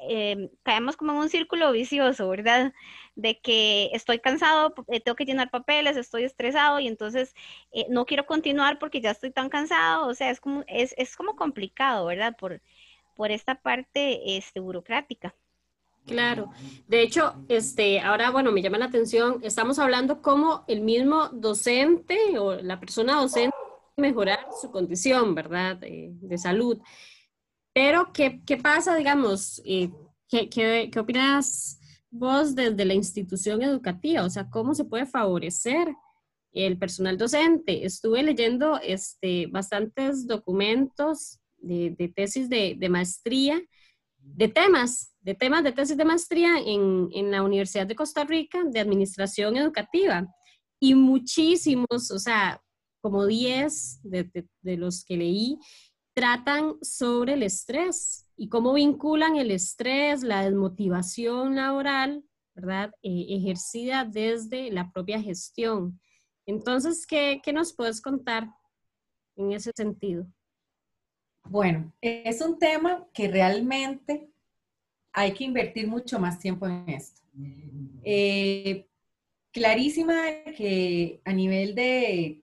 Em, 0.00 0.48
caemos 0.62 0.96
como 0.96 1.12
en 1.12 1.18
un 1.18 1.28
círculo 1.28 1.72
vicioso, 1.72 2.28
¿verdad? 2.28 2.72
de 3.18 3.40
que 3.40 3.90
estoy 3.94 4.20
cansado, 4.20 4.72
eh, 4.86 5.00
tengo 5.00 5.16
que 5.16 5.24
llenar 5.24 5.50
papeles, 5.50 5.96
estoy 5.96 6.22
estresado 6.22 6.78
y 6.78 6.86
entonces 6.86 7.34
eh, 7.72 7.84
no 7.90 8.06
quiero 8.06 8.26
continuar 8.26 8.78
porque 8.78 9.00
ya 9.00 9.10
estoy 9.10 9.32
tan 9.32 9.48
cansado, 9.48 10.06
o 10.06 10.14
sea, 10.14 10.30
es 10.30 10.40
como, 10.40 10.62
es, 10.68 10.94
es 10.96 11.16
como 11.16 11.34
complicado, 11.34 12.06
¿verdad? 12.06 12.36
Por, 12.38 12.62
por 13.16 13.32
esta 13.32 13.56
parte 13.56 14.36
este, 14.36 14.60
burocrática. 14.60 15.34
Claro. 16.06 16.50
De 16.86 17.02
hecho, 17.02 17.34
este, 17.48 18.00
ahora, 18.00 18.30
bueno, 18.30 18.52
me 18.52 18.62
llama 18.62 18.78
la 18.78 18.84
atención, 18.84 19.40
estamos 19.42 19.80
hablando 19.80 20.22
cómo 20.22 20.64
el 20.68 20.80
mismo 20.80 21.28
docente 21.30 22.38
o 22.38 22.54
la 22.54 22.78
persona 22.78 23.20
docente 23.20 23.56
mejorar 23.96 24.46
su 24.60 24.70
condición, 24.70 25.34
¿verdad? 25.34 25.76
De, 25.76 26.38
salud. 26.38 26.78
Pero, 27.78 28.12
¿qué, 28.12 28.42
¿qué, 28.44 28.56
pasa, 28.56 28.96
digamos? 28.96 29.62
Eh, 29.64 29.88
¿qué, 30.28 30.48
qué, 30.48 30.90
qué 30.92 30.98
opinas 30.98 31.78
vos 32.10 32.56
desde 32.56 32.84
la 32.84 32.94
institución 32.94 33.62
educativa? 33.62 34.24
O 34.24 34.30
sea, 34.30 34.50
¿cómo 34.50 34.74
se 34.74 34.84
puede 34.84 35.06
favorecer 35.06 35.86
el 36.50 36.76
personal 36.76 37.16
docente? 37.16 37.86
Estuve 37.86 38.24
leyendo 38.24 38.80
este, 38.82 39.46
bastantes 39.46 40.26
documentos 40.26 41.38
de, 41.56 41.94
de 41.96 42.08
tesis 42.08 42.48
de, 42.48 42.74
de 42.76 42.88
maestría 42.88 43.62
de 44.16 44.48
temas 44.48 45.14
de 45.20 45.36
temas 45.36 45.62
de 45.62 45.70
tesis 45.70 45.96
de 45.96 46.04
maestría 46.04 46.58
en, 46.58 47.08
en, 47.12 47.30
la 47.30 47.44
Universidad 47.44 47.86
de 47.86 47.94
Costa 47.94 48.24
Rica 48.24 48.64
de 48.64 48.80
Administración 48.80 49.56
Educativa. 49.56 50.26
Y 50.80 50.96
muchísimos, 50.96 52.10
o 52.10 52.18
sea, 52.18 52.60
como 53.00 53.24
10 53.24 54.00
de, 54.02 54.48
de, 54.62 54.76
los 54.76 55.04
que 55.04 55.16
leí, 55.16 55.58
tratan 56.18 56.74
sobre 56.82 57.34
el 57.34 57.44
estrés 57.44 58.26
y 58.36 58.48
cómo 58.48 58.72
vinculan 58.72 59.36
el 59.36 59.52
estrés, 59.52 60.24
la 60.24 60.42
desmotivación 60.42 61.54
laboral, 61.54 62.24
¿verdad? 62.56 62.90
Eh, 63.02 63.26
ejercida 63.28 64.04
desde 64.04 64.72
la 64.72 64.90
propia 64.90 65.22
gestión. 65.22 66.00
Entonces, 66.44 67.06
¿qué, 67.06 67.40
¿qué 67.40 67.52
nos 67.52 67.72
puedes 67.72 68.00
contar 68.00 68.48
en 69.36 69.52
ese 69.52 69.70
sentido? 69.76 70.26
Bueno, 71.44 71.92
es 72.00 72.40
un 72.40 72.58
tema 72.58 73.06
que 73.14 73.28
realmente 73.28 74.28
hay 75.12 75.32
que 75.34 75.44
invertir 75.44 75.86
mucho 75.86 76.18
más 76.18 76.40
tiempo 76.40 76.66
en 76.66 76.88
esto. 76.88 77.22
Eh, 78.02 78.88
clarísima 79.52 80.16
que 80.56 81.20
a 81.24 81.32
nivel 81.32 81.76
de 81.76 82.42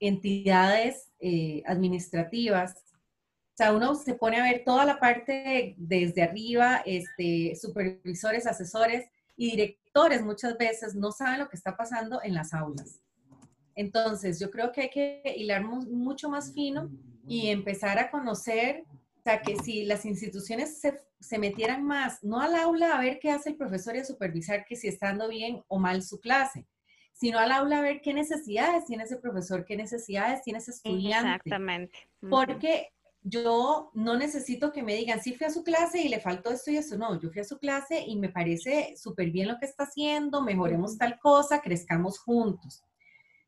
entidades 0.00 1.10
eh, 1.20 1.62
administrativas, 1.66 2.76
o 2.76 3.56
sea, 3.58 3.72
uno 3.72 3.94
se 3.96 4.14
pone 4.14 4.38
a 4.38 4.44
ver 4.44 4.62
toda 4.64 4.84
la 4.84 5.00
parte 5.00 5.74
desde 5.76 6.22
arriba, 6.22 6.82
este, 6.86 7.56
supervisores, 7.56 8.46
asesores 8.46 9.10
y 9.36 9.50
directores 9.50 10.22
muchas 10.22 10.56
veces 10.56 10.94
no 10.94 11.10
saben 11.10 11.40
lo 11.40 11.48
que 11.48 11.56
está 11.56 11.76
pasando 11.76 12.20
en 12.22 12.34
las 12.34 12.54
aulas. 12.54 13.00
Entonces, 13.74 14.38
yo 14.38 14.50
creo 14.50 14.70
que 14.70 14.82
hay 14.82 14.90
que 14.90 15.22
hilar 15.36 15.64
mucho 15.64 16.28
más 16.28 16.52
fino 16.52 16.90
y 17.26 17.48
empezar 17.48 17.98
a 17.98 18.10
conocer 18.10 18.84
sea, 19.28 19.42
que 19.42 19.56
si 19.56 19.84
las 19.84 20.04
instituciones 20.04 20.80
se, 21.20 21.38
metieran 21.38 21.84
más, 21.84 22.22
no 22.22 22.40
al 22.40 22.54
aula 22.54 22.96
a 22.96 23.00
ver 23.00 23.18
qué 23.18 23.30
hace 23.30 23.50
el 23.50 23.56
profesor 23.56 23.94
y 23.96 23.98
a 23.98 24.04
supervisar 24.04 24.64
que 24.64 24.76
si 24.76 24.88
está 24.88 25.14
bien 25.28 25.62
o 25.68 25.78
mal 25.78 26.02
su 26.02 26.18
clase, 26.20 26.66
sino 27.18 27.38
al 27.40 27.50
aula 27.50 27.78
a 27.78 27.82
ver 27.82 28.00
qué 28.00 28.14
necesidades 28.14 28.84
tiene 28.84 29.02
ese 29.02 29.16
profesor, 29.16 29.64
qué 29.64 29.76
necesidades 29.76 30.42
tiene 30.42 30.60
ese 30.60 30.70
estudiante. 30.70 31.32
Exactamente. 31.34 31.98
Porque 32.30 32.92
yo 33.22 33.90
no 33.92 34.16
necesito 34.16 34.72
que 34.72 34.84
me 34.84 34.94
digan, 34.94 35.20
sí 35.20 35.34
fui 35.34 35.48
a 35.48 35.50
su 35.50 35.64
clase 35.64 36.00
y 36.00 36.08
le 36.08 36.20
faltó 36.20 36.50
esto 36.50 36.70
y 36.70 36.76
eso. 36.76 36.96
No, 36.96 37.20
yo 37.20 37.30
fui 37.30 37.40
a 37.40 37.44
su 37.44 37.58
clase 37.58 38.04
y 38.06 38.16
me 38.16 38.28
parece 38.28 38.94
súper 38.96 39.30
bien 39.30 39.48
lo 39.48 39.58
que 39.58 39.66
está 39.66 39.82
haciendo, 39.82 40.42
mejoremos 40.42 40.96
tal 40.96 41.18
cosa, 41.18 41.60
crezcamos 41.60 42.20
juntos. 42.20 42.84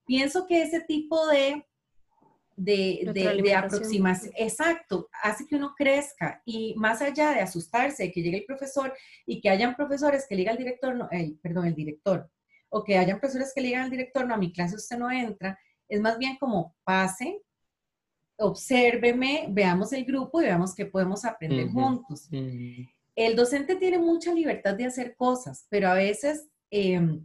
Pienso 0.04 0.48
que 0.48 0.62
ese 0.62 0.80
tipo 0.80 1.28
de 1.28 1.64
de, 2.56 3.10
de, 3.14 3.54
aproximación. 3.54 4.34
Exacto, 4.36 5.08
hace 5.22 5.46
que 5.46 5.56
uno 5.56 5.74
crezca 5.74 6.42
y 6.44 6.74
más 6.76 7.00
allá 7.00 7.30
de 7.30 7.40
asustarse 7.40 8.02
de 8.02 8.12
que 8.12 8.20
llegue 8.20 8.38
el 8.38 8.44
profesor 8.44 8.92
y 9.24 9.40
que 9.40 9.48
hayan 9.48 9.76
profesores 9.76 10.26
que 10.28 10.34
le 10.34 10.40
digan 10.40 10.56
al 10.56 10.58
director, 10.58 10.94
no, 10.94 11.08
perdón, 11.40 11.66
el 11.66 11.74
director, 11.74 12.30
o 12.70 12.82
que 12.82 12.96
hayan 12.96 13.20
profesores 13.20 13.52
que 13.54 13.60
le 13.60 13.68
digan 13.68 13.84
al 13.84 13.90
director, 13.90 14.26
no, 14.26 14.34
a 14.34 14.38
mi 14.38 14.52
clase 14.52 14.76
usted 14.76 14.98
no 14.98 15.10
entra, 15.10 15.58
es 15.88 16.00
más 16.00 16.16
bien 16.18 16.36
como 16.38 16.74
pase, 16.84 17.42
obsérveme, 18.38 19.46
veamos 19.50 19.92
el 19.92 20.04
grupo 20.04 20.40
y 20.40 20.44
veamos 20.44 20.74
qué 20.74 20.86
podemos 20.86 21.24
aprender 21.24 21.68
juntos. 21.68 22.28
El 23.14 23.36
docente 23.36 23.76
tiene 23.76 23.98
mucha 23.98 24.32
libertad 24.32 24.74
de 24.74 24.86
hacer 24.86 25.14
cosas, 25.16 25.66
pero 25.68 25.88
a 25.88 25.94
veces 25.94 26.48
eh, 26.70 27.20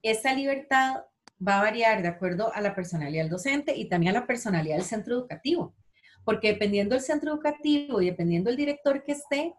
esa 0.00 0.32
libertad 0.32 1.02
va 1.46 1.58
a 1.58 1.62
variar 1.62 2.02
de 2.02 2.08
acuerdo 2.08 2.52
a 2.54 2.60
la 2.60 2.74
personalidad 2.74 3.22
del 3.22 3.30
docente 3.30 3.76
y 3.76 3.88
también 3.88 4.16
a 4.16 4.20
la 4.20 4.26
personalidad 4.26 4.76
del 4.76 4.84
centro 4.84 5.14
educativo, 5.14 5.74
porque 6.24 6.52
dependiendo 6.52 6.94
del 6.94 7.04
centro 7.04 7.32
educativo 7.32 8.00
y 8.00 8.06
dependiendo 8.06 8.48
del 8.48 8.56
director 8.56 9.02
que 9.02 9.12
esté, 9.12 9.54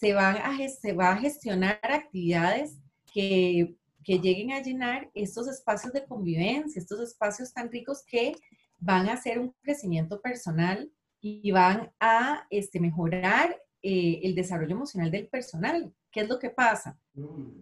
se, 0.00 0.12
van 0.12 0.36
a, 0.36 0.56
se 0.68 0.92
va 0.92 1.12
a 1.12 1.18
gestionar 1.18 1.78
actividades 1.82 2.78
que, 3.12 3.76
que 4.06 4.20
lleguen 4.20 4.52
a 4.52 4.62
llenar 4.62 5.10
estos 5.14 5.48
espacios 5.48 5.92
de 5.92 6.04
convivencia, 6.04 6.78
estos 6.78 7.00
espacios 7.00 7.52
tan 7.52 7.72
ricos 7.72 8.04
que 8.06 8.36
van 8.78 9.08
a 9.08 9.14
hacer 9.14 9.40
un 9.40 9.52
crecimiento 9.62 10.20
personal 10.20 10.88
y 11.20 11.50
van 11.50 11.90
a 11.98 12.46
este, 12.50 12.78
mejorar 12.78 13.60
eh, 13.82 14.20
el 14.22 14.36
desarrollo 14.36 14.76
emocional 14.76 15.10
del 15.10 15.26
personal. 15.26 15.92
¿Qué 16.12 16.20
es 16.20 16.28
lo 16.28 16.38
que 16.38 16.50
pasa? 16.50 16.96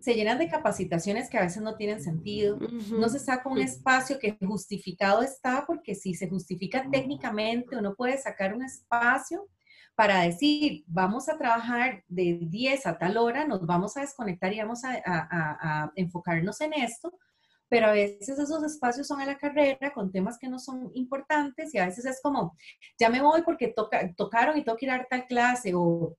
Se 0.00 0.14
llenan 0.14 0.38
de 0.38 0.50
capacitaciones 0.50 1.30
que 1.30 1.38
a 1.38 1.42
veces 1.42 1.62
no 1.62 1.76
tienen 1.76 2.02
sentido, 2.02 2.58
no 2.58 3.08
se 3.08 3.18
saca 3.20 3.48
un 3.48 3.58
espacio 3.58 4.18
que 4.18 4.36
justificado 4.38 5.22
está, 5.22 5.64
porque 5.66 5.94
si 5.94 6.14
se 6.14 6.28
justifica 6.28 6.86
técnicamente, 6.90 7.74
uno 7.74 7.94
puede 7.94 8.18
sacar 8.18 8.54
un 8.54 8.62
espacio 8.62 9.48
para 9.94 10.22
decir, 10.22 10.84
vamos 10.86 11.28
a 11.28 11.38
trabajar 11.38 12.02
de 12.08 12.38
10 12.42 12.86
a 12.86 12.98
tal 12.98 13.16
hora, 13.16 13.46
nos 13.46 13.64
vamos 13.64 13.96
a 13.96 14.00
desconectar 14.00 14.52
y 14.52 14.58
vamos 14.58 14.80
a, 14.84 15.92
enfocarnos 15.96 16.60
en 16.60 16.72
esto, 16.74 17.12
pero 17.68 17.86
a 17.86 17.92
veces 17.92 18.38
esos 18.38 18.62
espacios 18.64 19.06
son 19.06 19.20
a 19.20 19.26
la 19.26 19.38
carrera 19.38 19.92
con 19.92 20.12
temas 20.12 20.38
que 20.38 20.48
no 20.48 20.58
son 20.58 20.90
importantes 20.94 21.74
y 21.74 21.78
a 21.78 21.86
veces 21.86 22.04
es 22.04 22.20
como, 22.22 22.56
ya 22.98 23.08
me 23.08 23.22
voy 23.22 23.42
porque 23.42 23.68
toca, 23.68 24.12
tocaron 24.16 24.58
y 24.58 24.64
tengo 24.64 24.76
que 24.76 24.86
ir 24.86 24.92
a 24.92 25.04
tal 25.04 25.26
clase 25.26 25.72
o 25.74 26.16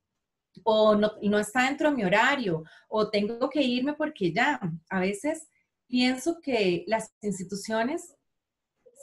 o 0.63 0.95
no, 0.95 1.11
no 1.21 1.39
está 1.39 1.65
dentro 1.65 1.89
de 1.89 1.97
mi 1.97 2.03
horario, 2.03 2.63
o 2.87 3.09
tengo 3.09 3.49
que 3.49 3.61
irme 3.61 3.93
porque 3.93 4.31
ya, 4.31 4.59
a 4.89 4.99
veces 4.99 5.49
pienso 5.87 6.39
que 6.41 6.83
las 6.87 7.13
instituciones, 7.21 8.15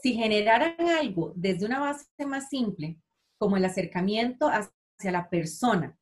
si 0.02 0.14
generaran 0.14 0.80
algo 0.80 1.32
desde 1.36 1.66
una 1.66 1.80
base 1.80 2.06
más 2.26 2.48
simple, 2.48 2.98
como 3.42 3.56
el 3.56 3.64
acercamiento 3.64 4.48
hacia 4.48 5.10
la 5.10 5.28
persona, 5.28 5.98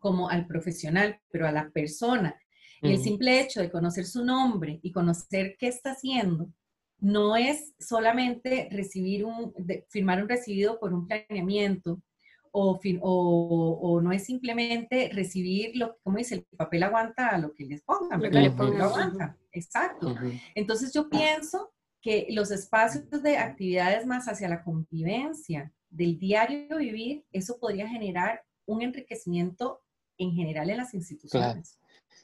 como 0.00 0.28
al 0.28 0.44
profesional, 0.48 1.20
pero 1.30 1.46
a 1.46 1.52
la 1.52 1.70
persona, 1.70 2.36
el 2.82 2.98
simple 2.98 3.40
hecho 3.40 3.60
de 3.60 3.70
conocer 3.70 4.04
su 4.06 4.24
nombre 4.24 4.80
y 4.82 4.90
conocer 4.90 5.54
qué 5.56 5.68
está 5.68 5.92
haciendo, 5.92 6.52
no 6.98 7.36
es 7.36 7.74
solamente 7.78 8.68
recibir 8.72 9.24
un, 9.24 9.54
firmar 9.88 10.20
un 10.20 10.28
recibido 10.28 10.80
por 10.80 10.92
un 10.92 11.06
planeamiento, 11.06 12.02
o, 12.50 12.80
o, 13.02 13.78
o, 13.80 14.00
no 14.00 14.10
es 14.10 14.24
simplemente 14.24 15.10
recibir 15.12 15.76
lo 15.76 15.96
como 16.02 16.18
dice, 16.18 16.34
el 16.34 16.56
papel 16.56 16.82
aguanta 16.82 17.28
a 17.28 17.38
lo 17.38 17.54
que 17.54 17.66
les 17.66 17.82
pongan, 17.82 18.20
¿verdad? 18.20 18.42
El 18.42 18.54
papel 18.56 18.80
aguanta, 18.80 19.38
exacto. 19.52 20.16
Entonces 20.56 20.92
yo 20.92 21.08
pienso 21.08 21.72
que 22.02 22.26
los 22.30 22.50
espacios 22.50 23.22
de 23.22 23.38
actividades 23.38 24.06
más 24.06 24.26
hacia 24.26 24.48
la 24.48 24.64
convivencia 24.64 25.72
del 25.94 26.18
diario 26.18 26.76
vivir, 26.76 27.24
eso 27.32 27.56
podría 27.58 27.88
generar 27.88 28.42
un 28.66 28.82
enriquecimiento 28.82 29.80
en 30.18 30.32
general 30.32 30.68
en 30.70 30.78
las 30.78 30.92
instituciones. 30.92 31.78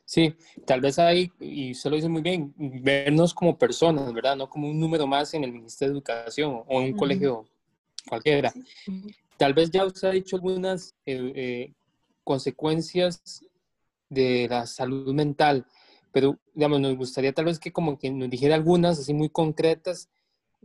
Sí, 0.04 0.35
tal 0.66 0.80
vez 0.80 0.98
ahí, 0.98 1.30
y 1.38 1.70
usted 1.70 1.90
lo 1.90 1.96
dice 1.96 2.09
muy 2.09 2.22
bien, 2.22 2.52
vernos 2.56 3.33
como 3.33 3.56
personas, 3.56 4.12
¿verdad? 4.12 4.37
No 4.37 4.50
como 4.50 4.68
un 4.68 4.78
número 4.78 5.06
más 5.06 5.33
en 5.35 5.44
el 5.44 5.52
Ministerio 5.52 5.92
de 5.92 5.98
Educación 5.98 6.64
o 6.66 6.80
en 6.80 6.92
un 6.92 6.98
colegio 6.98 7.46
cualquiera. 8.09 8.52
Tal 9.37 9.54
vez 9.54 9.70
ya 9.70 9.85
usted 9.85 10.09
ha 10.09 10.12
dicho 10.12 10.35
algunas 10.35 10.96
eh, 11.06 11.33
eh, 11.37 11.72
consecuencias 12.24 13.44
de 14.09 14.48
la 14.50 14.66
salud 14.66 15.14
mental, 15.14 15.64
pero 16.11 16.37
digamos, 16.54 16.80
nos 16.80 16.96
gustaría 16.96 17.33
tal 17.33 17.44
vez 17.44 17.61
que 17.61 17.72
como 17.72 17.96
que 17.96 18.11
nos 18.11 18.28
dijera 18.28 18.56
algunas 18.56 18.98
así 18.98 19.14
muy 19.14 19.28
concretas 19.28 20.09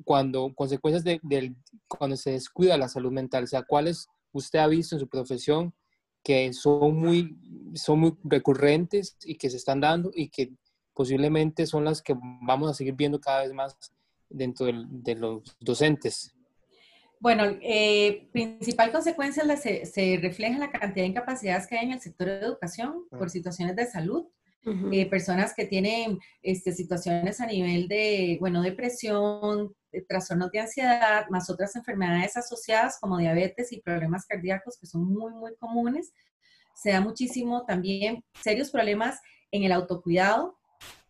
cuando 0.04 0.54
consecuencias 0.54 1.04
de, 1.04 1.56
cuando 1.88 2.16
se 2.18 2.32
descuida 2.32 2.78
la 2.78 2.90
salud 2.90 3.12
mental, 3.12 3.46
o 3.46 3.48
sea, 3.48 3.64
cuáles 3.64 4.08
usted 4.32 4.60
ha 4.60 4.68
visto 4.68 4.96
en 4.96 5.00
su 5.00 5.08
profesión 5.08 5.74
que 6.24 6.52
son 6.54 7.00
muy, 7.00 7.38
son 7.76 8.00
muy 8.00 8.18
recurrentes 8.24 9.16
y 9.24 9.38
que 9.38 9.50
se 9.50 9.58
están 9.58 9.80
dando 9.80 10.12
y 10.14 10.30
que 10.30 10.52
posiblemente 10.94 11.68
son 11.68 11.86
las 11.86 12.02
que 12.02 12.16
vamos 12.42 12.70
a 12.70 12.74
seguir 12.74 12.96
viendo 12.96 13.20
cada 13.20 13.44
vez 13.44 13.54
más 13.54 13.78
dentro 14.30 14.66
de 14.66 15.16
los 15.16 15.56
docentes. 15.60 16.36
Bueno, 17.20 17.44
eh, 17.62 18.28
principal 18.32 18.92
consecuencia 18.92 19.44
se, 19.58 19.86
se, 19.86 20.18
refleja 20.22 20.54
en 20.54 20.60
la 20.60 20.72
cantidad 20.72 21.04
de 21.04 21.10
incapacidades 21.10 21.68
que 21.68 21.78
hay 21.78 21.86
en 21.86 21.94
el 21.94 22.02
sector 22.02 22.28
de 22.28 22.40
educación 22.40 23.06
por 23.10 23.30
situaciones 23.30 23.76
de 23.76 23.86
salud. 23.86 24.26
eh, 24.92 25.06
personas 25.08 25.54
que 25.56 25.66
tienen 25.66 26.18
este, 26.42 26.72
situaciones 26.72 27.40
a 27.40 27.46
nivel 27.46 27.88
de, 27.88 28.38
bueno, 28.40 28.64
depresión, 28.64 29.76
trastornos 30.02 30.52
de 30.52 30.60
ansiedad, 30.60 31.28
más 31.30 31.50
otras 31.50 31.76
enfermedades 31.76 32.38
asociadas 32.38 33.00
como 33.00 33.18
diabetes 33.18 33.72
y 33.72 33.82
problemas 33.82 34.26
cardíacos 34.26 34.78
que 34.78 34.88
son 34.88 35.06
muy, 35.06 35.34
muy 35.34 35.56
comunes. 35.56 36.14
Se 36.76 36.92
da 36.92 37.02
muchísimo 37.02 37.66
también 37.66 38.24
serios 38.42 38.72
problemas 38.72 39.20
en 39.52 39.64
el 39.64 39.72
autocuidado, 39.72 40.58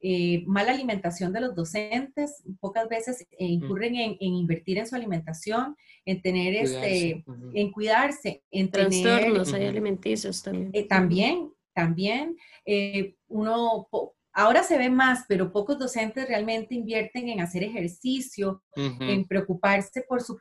eh, 0.02 0.43
mala 0.45 0.71
alimentación 0.71 1.34
de 1.34 1.41
los 1.41 1.56
docentes, 1.56 2.43
pocas 2.60 2.88
veces 2.88 3.21
eh, 3.32 3.45
incurren 3.45 3.95
en, 3.95 4.17
invertir 4.19 4.78
en 4.78 4.86
su 4.86 4.95
alimentación, 4.95 5.76
en 6.06 6.21
tener 6.21 6.54
este, 6.54 7.26
en 7.54 7.71
cuidarse, 7.71 8.43
en 8.52 8.69
trastornos 8.69 9.52
alimenticios 9.54 10.43
también. 10.43 10.69
Eh, 10.74 10.84
también, 10.84 11.52
también, 11.74 12.38
uno 13.28 13.88
ahora 14.36 14.63
se 14.63 14.78
ve 14.78 14.89
más, 14.89 15.26
pero 15.28 15.52
pocos 15.52 15.80
docentes 15.80 16.28
realmente 16.28 16.76
invierten 16.76 17.30
en 17.30 17.39
hacer 17.39 17.63
ejercicio, 17.63 18.62
en 18.76 19.26
preocuparse 19.26 20.04
por 20.08 20.21
su, 20.21 20.38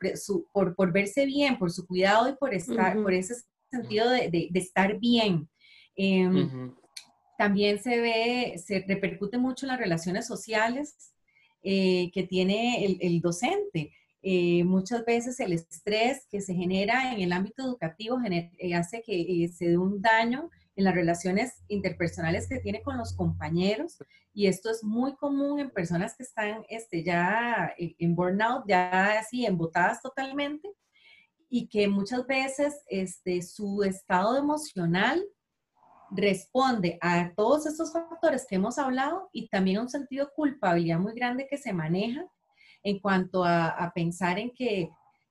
por, 0.51 0.75
por, 0.75 0.91
verse 0.91 1.25
bien, 1.25 1.57
por 1.57 1.71
su 1.71 1.87
cuidado 1.87 2.29
y 2.29 2.35
por 2.35 2.53
estar, 2.53 3.01
por 3.01 3.13
ese 3.13 3.35
sentido 3.71 4.09
de, 4.09 4.29
de, 4.29 4.59
estar 4.59 4.99
bien. 4.99 5.49
Em, 5.95 6.73
también 7.37 7.79
se 7.79 7.99
ve, 7.99 8.55
se 8.57 8.83
repercute 8.87 9.37
mucho 9.37 9.65
en 9.65 9.69
las 9.69 9.79
relaciones 9.79 10.27
sociales 10.27 11.13
eh, 11.63 12.11
que 12.13 12.23
tiene 12.23 12.97
el, 12.99 13.21
docente. 13.21 13.93
Eh, 14.21 14.63
muchas 14.65 15.05
veces 15.05 15.39
el 15.39 15.53
estrés 15.53 16.27
que 16.29 16.41
se 16.41 16.53
genera 16.53 17.13
en 17.13 17.21
el 17.21 17.31
ámbito 17.31 17.63
educativo 17.63 18.17
eh, 18.29 18.75
hace 18.75 19.03
que 19.03 19.49
se 19.55 19.69
dé 19.69 19.77
un 19.77 20.01
daño 20.01 20.49
en 20.75 20.83
las 20.83 20.95
relaciones 20.95 21.63
interpersonales 21.67 22.47
que 22.47 22.59
tiene 22.59 22.81
con 22.83 22.97
los 22.97 23.13
compañeros 23.13 23.97
y 24.33 24.47
esto 24.47 24.69
es 24.69 24.83
muy 24.83 25.15
común 25.15 25.59
en 25.59 25.69
personas 25.69 26.15
que 26.15 26.23
están 26.23 26.65
este, 26.69 27.03
ya 27.03 27.73
en 27.77 28.15
burnout, 28.15 28.65
ya 28.67 29.19
así 29.19 29.45
embotadas 29.45 30.01
totalmente 30.01 30.69
y 31.49 31.67
que 31.67 31.87
muchas 31.87 32.25
veces 32.27 32.81
este, 32.87 33.41
su 33.41 33.83
estado 33.83 34.37
emocional 34.37 35.23
responde 36.11 36.97
a 37.01 37.31
todos 37.35 37.65
estos 37.65 37.93
factores 37.93 38.45
que 38.47 38.55
hemos 38.55 38.77
hablado 38.77 39.29
y 39.31 39.47
también 39.49 39.79
un 39.79 39.89
sentido 39.89 40.25
de 40.25 40.31
culpabilidad 40.35 40.99
muy 40.99 41.13
grande 41.13 41.47
que 41.49 41.57
se 41.57 41.73
maneja 41.73 42.25
en 42.83 42.99
cuanto 42.99 43.43
a, 43.43 43.91
pensar 43.95 44.37
en 44.37 44.51
que, 44.51 44.89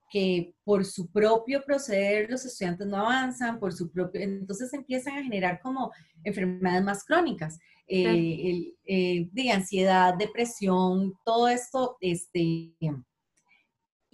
que, 0.09 0.53
por 0.63 0.85
su 0.85 1.11
propio 1.11 1.63
proceder 1.63 2.29
los 2.29 2.45
estudiantes 2.45 2.87
no 2.87 2.97
avanzan, 2.97 3.59
por 3.59 3.73
su 3.73 3.91
propio, 3.91 4.21
entonces 4.21 4.71
empiezan 4.73 5.17
a 5.17 5.23
generar 5.23 5.59
como 5.61 5.91
enfermedades 6.23 6.83
más 6.83 7.03
crónicas, 7.03 7.59
eh, 7.87 8.73
eh, 8.85 9.27
de 9.31 9.51
ansiedad, 9.51 10.15
depresión, 10.15 11.13
todo 11.23 11.47
esto, 11.47 11.97
este, 12.01 12.73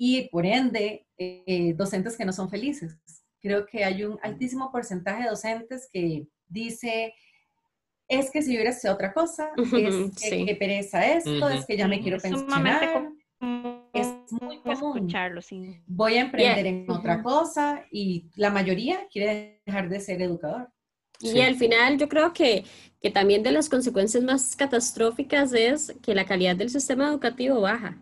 y 0.03 0.29
por 0.29 0.45
ende, 0.45 1.05
eh, 1.17 1.73
docentes 1.77 2.17
que 2.17 2.25
no 2.25 2.33
son 2.33 2.49
felices. 2.49 2.97
Creo 3.39 3.65
que 3.65 3.83
hay 3.83 4.03
un 4.03 4.17
altísimo 4.23 4.71
porcentaje 4.71 5.23
de 5.23 5.29
docentes 5.29 5.87
que 5.91 6.27
dice, 6.47 7.13
es 8.07 8.31
que 8.31 8.41
si 8.41 8.53
yo 8.53 8.55
hubiera 8.55 8.73
sido 8.73 8.93
otra 8.93 9.13
cosa, 9.13 9.51
es 9.55 9.65
que, 10.47 10.55
pereza 10.55 11.05
esto, 11.05 11.49
es 11.49 11.65
que 11.65 11.77
ya 11.77 11.87
me 11.87 12.01
quiero 12.01 12.17
pensionar. 12.17 13.11
Muy 14.41 14.59
común. 14.59 14.97
Escucharlo, 14.97 15.41
sí. 15.41 15.81
Voy 15.87 16.15
a 16.15 16.21
emprender 16.21 16.65
en 16.65 16.89
otra 16.89 17.21
cosa 17.23 17.85
y 17.91 18.29
la 18.35 18.49
mayoría 18.49 19.07
quiere 19.11 19.61
dejar 19.65 19.89
de 19.89 19.99
ser 19.99 20.21
educador. 20.21 20.69
Y 21.19 21.39
al 21.41 21.55
final 21.55 21.97
yo 21.97 22.09
creo 22.09 22.33
que, 22.33 22.65
que, 22.99 23.11
también 23.11 23.43
de 23.43 23.51
las 23.51 23.69
consecuencias 23.69 24.23
más 24.23 24.55
catastróficas 24.55 25.53
es 25.53 25.95
que 26.01 26.15
la 26.15 26.25
calidad 26.25 26.55
del 26.55 26.71
sistema 26.71 27.09
educativo 27.09 27.61
baja. 27.61 28.01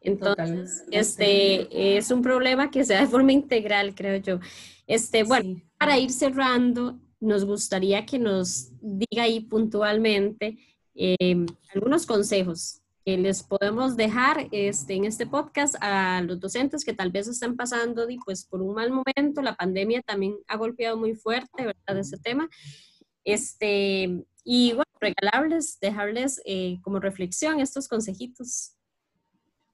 Entonces, 0.00 0.84
este 0.90 1.96
es 1.96 2.10
un 2.10 2.22
problema 2.22 2.70
que 2.70 2.84
se 2.84 2.94
da 2.94 3.00
de 3.00 3.06
forma 3.06 3.32
integral, 3.32 3.94
creo 3.94 4.18
yo. 4.18 4.40
Este, 4.86 5.22
bueno, 5.22 5.60
para 5.78 5.98
ir 5.98 6.10
cerrando, 6.10 6.98
nos 7.20 7.44
gustaría 7.44 8.06
que 8.06 8.18
nos 8.18 8.70
diga 8.80 9.22
ahí 9.22 9.40
puntualmente 9.40 10.58
em, 10.94 11.46
algunos 11.74 12.06
consejos 12.06 12.80
que 13.08 13.16
les 13.16 13.42
podemos 13.42 13.96
dejar 13.96 14.48
este, 14.52 14.92
en 14.92 15.06
este 15.06 15.26
podcast 15.26 15.76
a 15.80 16.20
los 16.20 16.38
docentes 16.38 16.84
que 16.84 16.92
tal 16.92 17.10
vez 17.10 17.26
están 17.26 17.56
pasando 17.56 18.06
pues, 18.22 18.44
por 18.44 18.60
un 18.60 18.74
mal 18.74 18.90
momento. 18.90 19.40
La 19.40 19.56
pandemia 19.56 20.02
también 20.02 20.36
ha 20.46 20.58
golpeado 20.58 20.98
muy 20.98 21.14
fuerte, 21.14 21.64
¿verdad? 21.64 21.98
Ese 21.98 22.18
tema. 22.18 22.50
Este, 23.24 24.26
y 24.44 24.72
bueno, 24.74 24.92
regalarles, 25.00 25.80
dejarles 25.80 26.42
eh, 26.44 26.76
como 26.82 27.00
reflexión 27.00 27.60
estos 27.60 27.88
consejitos. 27.88 28.74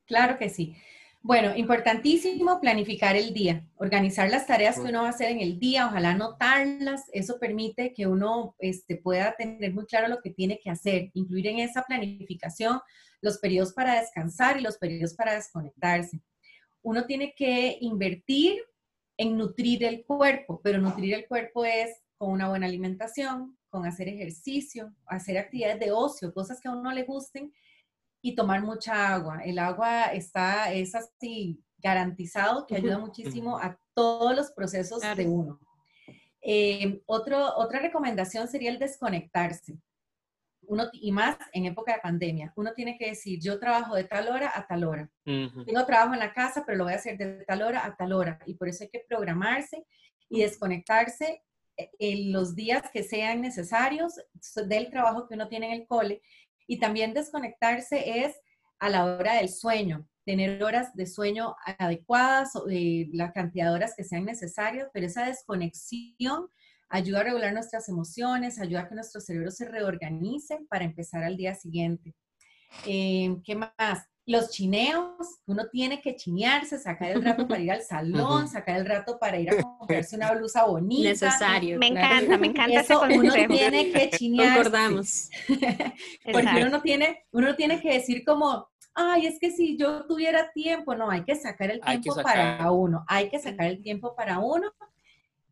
Claro 0.07 0.39
que 0.39 0.49
sí. 0.49 0.77
Bueno, 1.27 1.57
importantísimo 1.57 2.61
planificar 2.61 3.17
el 3.17 3.33
día, 3.33 3.67
organizar 3.77 4.29
las 4.29 4.47
tareas 4.47 4.77
que 4.79 4.91
uno 4.91 5.01
va 5.01 5.07
a 5.07 5.11
hacer 5.11 5.31
en 5.31 5.41
el 5.41 5.59
día, 5.59 5.87
ojalá 5.87 6.11
anotarlas, 6.11 7.05
eso 7.15 7.39
permite 7.39 7.95
que 7.95 8.07
uno 8.07 8.55
este, 8.59 8.99
pueda 8.99 9.35
tener 9.35 9.73
muy 9.73 9.87
claro 9.87 10.09
lo 10.09 10.21
que 10.21 10.29
tiene 10.29 10.61
que 10.63 10.69
hacer, 10.69 11.11
incluir 11.15 11.47
en 11.47 11.61
esa 11.61 11.83
planificación 11.83 12.79
los 13.23 13.39
periodos 13.39 13.73
para 13.73 13.99
descansar 14.03 14.59
y 14.59 14.63
los 14.63 14.77
periodos 14.77 15.15
para 15.15 15.35
desconectarse. 15.35 16.21
Uno 16.83 17.07
tiene 17.07 17.33
que 17.35 17.79
invertir 17.81 18.61
en 19.17 19.39
nutrir 19.39 19.83
el 19.83 20.05
cuerpo, 20.05 20.61
pero 20.63 20.79
nutrir 20.79 21.15
el 21.15 21.27
cuerpo 21.27 21.65
es 21.65 22.03
con 22.19 22.33
una 22.33 22.51
buena 22.51 22.67
alimentación, 22.67 23.57
con 23.71 23.87
hacer 23.87 24.09
ejercicio, 24.09 24.95
hacer 25.07 25.39
actividades 25.39 25.81
de 25.81 25.91
ocio, 25.91 26.35
cosas 26.35 26.61
que 26.61 26.69
a 26.69 26.73
uno 26.73 26.93
le 26.93 27.05
gusten 27.05 27.51
y 28.25 28.35
tomar 28.35 28.63
mucha 28.63 29.13
agua. 29.15 29.43
El 29.45 29.59
agua 29.59 30.05
está, 30.05 30.73
es 30.73 30.95
así 30.95 31.63
garantizado 31.77 32.67
que 32.67 32.75
ayuda 32.75 32.97
muchísimo 32.97 33.59
a 33.59 33.79
todos 33.93 34.35
los 34.35 34.51
procesos 34.51 35.03
de 35.15 35.27
uno. 35.27 35.61
Eh, 36.41 37.03
otro, 37.05 37.55
otra 37.57 37.81
recomendación 37.81 38.49
sería 38.49 38.71
el 38.71 38.79
desconectarse. 38.79 39.77
Uno, 40.63 40.85
y 40.95 41.13
más 41.13 41.37
en 41.53 41.67
época 41.67 41.93
de 41.93 42.01
pandemia, 42.01 42.51
uno 42.57 42.73
tiene 42.73 42.97
que 42.97 43.11
decir, 43.11 43.39
yo 43.43 43.61
trabajo 43.61 43.95
de 43.95 44.05
tal 44.05 44.29
hora 44.29 44.51
a 44.55 44.67
tal 44.67 44.85
hora. 44.85 45.11
Tengo 45.23 45.85
trabajo 45.85 46.15
en 46.15 46.21
la 46.21 46.33
casa, 46.33 46.63
pero 46.65 46.79
lo 46.79 46.85
voy 46.85 46.95
a 46.95 46.97
hacer 46.97 47.19
de 47.19 47.45
tal 47.45 47.61
hora 47.61 47.85
a 47.85 47.95
tal 47.95 48.15
hora. 48.15 48.39
Y 48.47 48.55
por 48.55 48.71
eso 48.71 48.85
hay 48.85 48.89
que 48.89 49.05
programarse 49.07 49.85
y 50.31 50.41
desconectarse 50.41 51.43
eh, 51.77 51.91
en 51.99 52.33
los 52.33 52.55
días 52.55 52.85
que 52.91 53.03
sean 53.03 53.43
necesarios 53.43 54.15
del 54.67 54.89
trabajo 54.89 55.29
que 55.29 55.35
uno 55.35 55.47
tiene 55.49 55.67
en 55.67 55.83
el 55.83 55.87
cole 55.87 56.23
y 56.67 56.79
también 56.79 57.15
desconectarse 57.15 58.25
es 58.25 58.35
a 58.79 58.89
la 58.91 59.05
hora 59.05 59.35
del 59.37 59.49
sueño, 59.49 60.09
tener 60.25 60.63
horas 60.63 60.95
de 60.95 61.07
sueño 61.07 61.55
adecuadas, 61.79 62.53
eh, 62.71 63.09
la 63.13 63.33
cantidad 63.33 63.67
de 63.67 63.75
horas 63.75 63.95
que 63.97 64.05
sean 64.05 64.25
necesarias, 64.25 64.89
pero 64.93 65.07
esa 65.07 65.27
desconexión 65.27 66.49
ayuda 66.89 67.21
a 67.21 67.25
regular 67.25 67.53
nuestras 67.53 67.89
emociones, 67.89 68.61
ayuda 68.61 68.83
a 68.83 68.89
que 68.89 68.95
nuestro 68.95 69.21
cerebro 69.21 69.51
se 69.51 69.67
reorganice 69.67 70.59
para 70.69 70.85
empezar 70.85 71.23
al 71.25 71.37
día 71.37 71.55
siguiente. 71.55 72.15
Eh, 72.87 73.37
¿Qué 73.45 73.55
más? 73.55 74.09
Los 74.27 74.51
chineos, 74.51 75.41
uno 75.47 75.67
tiene 75.71 76.01
que 76.01 76.17
chinearse, 76.17 76.79
sacar 76.79 77.11
el 77.11 77.23
rato 77.23 77.47
para 77.47 77.61
ir 77.61 77.73
al 77.73 77.83
salón, 77.83 78.49
sacar 78.49 78.77
el 78.77 78.87
rato 78.87 79.19
para 79.19 79.39
ir 79.39 79.51
a 79.51 79.63
comprarse 79.63 80.17
una 80.17 80.33
blusa 80.35 80.65
bonita. 80.65 81.11
Necesario. 81.11 81.79
Me 81.79 81.89
encanta, 81.89 82.39
me 82.39 82.47
encanta 82.49 82.81
Eso 82.81 83.03
uno 83.03 83.33
tiene 83.49 83.93
que 83.93 84.11
chinearse. 84.17 84.55
Concordamos. 84.55 85.31
Porque 86.25 86.57
uno 86.57 86.69
no 86.71 86.83
tiene, 86.83 87.25
uno 87.33 87.55
tiene 87.55 87.81
que 87.81 87.95
decir 87.95 88.25
como, 88.25 88.69
ay, 88.95 89.27
es 89.27 89.39
que 89.39 89.51
si 89.51 89.77
yo 89.77 90.07
tuviera 90.07 90.51
tiempo, 90.53 90.95
no, 90.95 91.11
hay 91.11 91.25
que 91.25 91.35
sacar 91.37 91.71
el 91.71 91.81
tiempo 91.81 92.15
para 92.23 92.71
uno, 92.71 93.05
hay 93.09 93.29
que 93.29 93.39
sacar 93.39 93.67
el 93.67 93.83
tiempo 93.83 94.15
para 94.15 94.39
uno. 94.39 94.73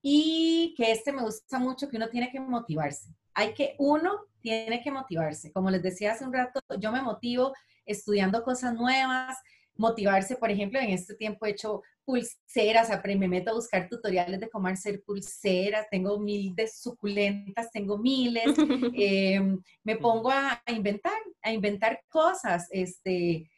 Y 0.03 0.75
que 0.77 0.91
este 0.91 1.13
me 1.13 1.23
gusta 1.23 1.59
mucho, 1.59 1.89
que 1.89 1.97
uno 1.97 2.09
tiene 2.09 2.31
que 2.31 2.41
motivarse. 2.41 3.15
Hay 3.35 3.55
que, 3.55 3.77
uno 3.79 4.27
tiene 4.41 4.83
que 4.83 4.91
motivarse. 4.91 5.53
Como 5.53 5.71
les 5.71 5.83
decía 5.83 6.13
hace 6.13 6.25
un 6.25 6.33
rato, 6.33 6.61
yo 6.79 6.93
me 6.93 7.01
motivo 7.01 7.53
estudiando 7.87 8.43
cosas 8.43 8.75
nuevas, 8.75 9.39
motivarse, 9.77 10.37
por 10.37 10.51
ejemplo, 10.51 10.79
en 10.79 10.91
este 10.91 11.15
tiempo 11.15 11.47
he 11.47 11.51
hecho 11.51 11.83
pulseras, 12.05 12.91
me 13.05 13.29
meto 13.29 13.51
a 13.51 13.55
buscar 13.55 13.89
tutoriales 13.89 14.41
de 14.41 14.51
cómo 14.51 14.69
hacer 14.69 15.03
pulseras, 15.05 15.87
tengo 15.91 16.19
mil 16.19 16.55
de 16.55 16.69
suculentas, 16.69 17.71
tengo 17.71 17.97
miles, 17.99 18.45
em, 18.95 19.61
me 19.85 19.97
pongo 19.97 20.31
a, 20.31 20.61
inventar, 20.69 21.19
a 21.43 21.53
inventar 21.53 22.01
cosas, 22.09 22.67
este, 22.71 23.49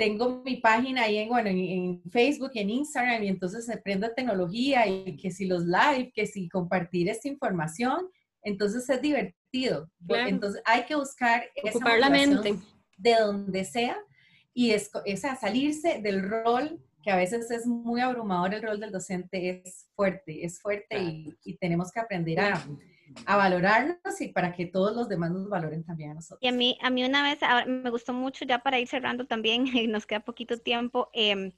tengo 0.00 0.42
mi 0.42 0.56
página 0.56 1.02
ahí 1.02 1.18
en, 1.18 1.28
bueno, 1.28 1.50
en, 1.50 2.02
Facebook 2.10 2.52
y 2.54 2.60
en 2.60 2.70
Instagram 2.70 3.22
y 3.22 3.28
entonces 3.28 3.68
aprendo 3.68 4.08
tecnología 4.16 4.86
y 4.86 5.14
que 5.18 5.30
si 5.30 5.44
los 5.44 5.66
live, 5.66 6.10
que 6.14 6.26
si 6.26 6.48
compartir 6.48 7.10
esta 7.10 7.28
información, 7.28 8.08
entonces 8.42 8.88
es 8.88 9.02
divertido. 9.02 9.90
Entonces 10.08 10.62
hay 10.64 10.86
que 10.86 10.94
buscar 10.94 11.44
Ocupar 11.62 11.98
esa 11.98 11.98
la 11.98 12.08
mente. 12.08 12.56
de 12.96 13.14
donde 13.14 13.62
sea 13.66 13.98
y 14.54 14.70
es, 14.70 14.90
a 15.22 15.36
salirse 15.36 16.00
del 16.00 16.30
rol 16.30 16.82
que 17.02 17.10
a 17.10 17.16
veces 17.16 17.50
es 17.50 17.66
muy 17.66 18.00
abrumador, 18.00 18.54
el 18.54 18.62
rol 18.62 18.80
del 18.80 18.92
docente 18.92 19.62
es 19.66 19.86
fuerte, 19.94 20.46
es 20.46 20.62
fuerte 20.62 20.96
y, 20.98 21.58
tenemos 21.58 21.92
que 21.92 22.00
aprender 22.00 22.40
a, 22.40 22.66
a 23.26 23.36
valorarnos 23.36 24.20
y 24.20 24.28
para 24.28 24.52
que 24.52 24.66
todos 24.66 24.94
los 24.94 25.08
demás 25.08 25.30
nos 25.30 25.48
valoren 25.48 25.84
también 25.84 26.12
a 26.12 26.14
nosotros. 26.14 26.38
Y 26.42 26.48
a 26.48 26.52
mí, 26.52 26.78
a 26.82 26.90
mí 26.90 27.04
una 27.04 27.22
vez, 27.22 27.38
me 27.66 27.90
gustó 27.90 28.12
mucho 28.12 28.44
ya 28.44 28.60
para 28.60 28.78
ir 28.78 28.88
cerrando 28.88 29.26
también, 29.26 29.64
nos 29.90 30.06
queda 30.06 30.20
poquito 30.20 30.58
tiempo. 30.58 31.10
Eh, 31.12 31.52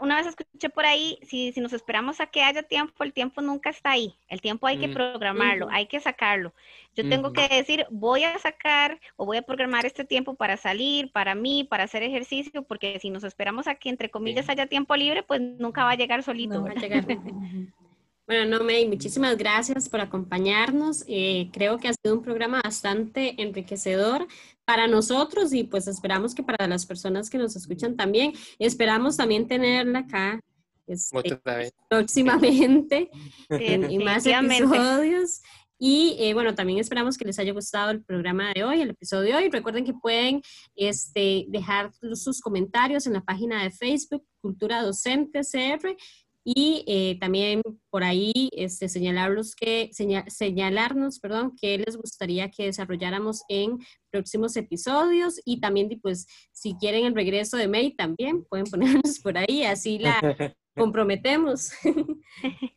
una 0.00 0.16
vez 0.16 0.26
escuché 0.26 0.68
por 0.68 0.84
ahí, 0.84 1.18
si, 1.22 1.52
si, 1.52 1.60
nos 1.60 1.72
esperamos 1.72 2.20
a 2.20 2.26
que 2.26 2.42
haya 2.42 2.62
tiempo, 2.62 3.02
el 3.04 3.12
tiempo 3.12 3.40
nunca 3.40 3.70
está 3.70 3.92
ahí. 3.92 4.14
El 4.28 4.40
tiempo 4.40 4.66
hay 4.66 4.78
que 4.78 4.88
mm. 4.88 4.94
programarlo, 4.94 5.68
hay 5.70 5.86
que 5.86 6.00
sacarlo. 6.00 6.52
Yo 6.94 7.08
tengo 7.08 7.32
que 7.32 7.48
decir, 7.48 7.86
voy 7.90 8.24
a 8.24 8.38
sacar 8.38 9.00
o 9.16 9.24
voy 9.24 9.38
a 9.38 9.42
programar 9.42 9.86
este 9.86 10.04
tiempo 10.04 10.34
para 10.34 10.56
salir, 10.56 11.10
para 11.12 11.34
mí, 11.34 11.64
para 11.64 11.84
hacer 11.84 12.02
ejercicio, 12.02 12.62
porque 12.62 12.98
si 13.00 13.10
nos 13.10 13.24
esperamos 13.24 13.68
a 13.68 13.76
que, 13.76 13.88
entre 13.88 14.10
comillas, 14.10 14.48
haya 14.48 14.66
tiempo 14.66 14.96
libre, 14.96 15.22
pues 15.22 15.40
nunca 15.40 15.84
va 15.84 15.92
a 15.92 15.96
llegar 15.96 16.22
solito. 16.22 16.62
va 16.62 16.70
a 16.70 16.74
llegar. 16.74 17.06
Bueno, 18.30 18.58
no, 18.58 18.64
May, 18.64 18.86
muchísimas 18.86 19.36
gracias 19.36 19.88
por 19.88 19.98
acompañarnos. 19.98 21.02
Eh, 21.08 21.50
creo 21.52 21.78
que 21.78 21.88
ha 21.88 21.92
sido 21.92 22.14
un 22.14 22.22
programa 22.22 22.60
bastante 22.62 23.34
enriquecedor 23.42 24.28
para 24.64 24.86
nosotros 24.86 25.52
y 25.52 25.64
pues 25.64 25.88
esperamos 25.88 26.32
que 26.32 26.44
para 26.44 26.68
las 26.68 26.86
personas 26.86 27.28
que 27.28 27.38
nos 27.38 27.56
escuchan 27.56 27.96
también. 27.96 28.32
Esperamos 28.60 29.16
también 29.16 29.48
tenerla 29.48 29.98
acá 29.98 30.38
este, 30.86 31.32
próximamente 31.88 33.10
en, 33.48 33.90
en 33.90 34.04
más 34.04 34.24
episodios. 34.24 35.40
Y 35.76 36.14
eh, 36.20 36.32
bueno, 36.32 36.54
también 36.54 36.78
esperamos 36.78 37.18
que 37.18 37.24
les 37.24 37.38
haya 37.40 37.52
gustado 37.52 37.90
el 37.90 38.04
programa 38.04 38.52
de 38.54 38.62
hoy, 38.62 38.80
el 38.80 38.90
episodio 38.90 39.30
de 39.30 39.34
hoy. 39.34 39.50
Recuerden 39.50 39.84
que 39.84 39.94
pueden 39.94 40.40
este, 40.76 41.46
dejar 41.48 41.90
sus 42.14 42.40
comentarios 42.40 43.08
en 43.08 43.14
la 43.14 43.24
página 43.24 43.64
de 43.64 43.72
Facebook, 43.72 44.24
Cultura 44.40 44.84
Docente 44.84 45.40
CR, 45.40 45.96
y 46.44 46.84
eh, 46.86 47.18
también 47.20 47.62
por 47.90 48.02
ahí 48.02 48.48
este, 48.52 48.88
señalarlos 48.88 49.54
que, 49.54 49.90
señalarnos 50.28 51.20
perdón, 51.20 51.54
que 51.60 51.78
les 51.78 51.96
gustaría 51.96 52.50
que 52.50 52.64
desarrolláramos 52.64 53.42
en 53.48 53.78
próximos 54.10 54.56
episodios 54.56 55.40
y 55.44 55.60
también 55.60 55.88
pues 56.00 56.26
si 56.52 56.74
quieren 56.76 57.04
el 57.04 57.14
regreso 57.14 57.56
de 57.56 57.68
May 57.68 57.94
también 57.94 58.44
pueden 58.44 58.66
ponernos 58.70 59.20
por 59.20 59.36
ahí, 59.36 59.64
así 59.64 59.98
la 59.98 60.20
comprometemos. 60.76 61.72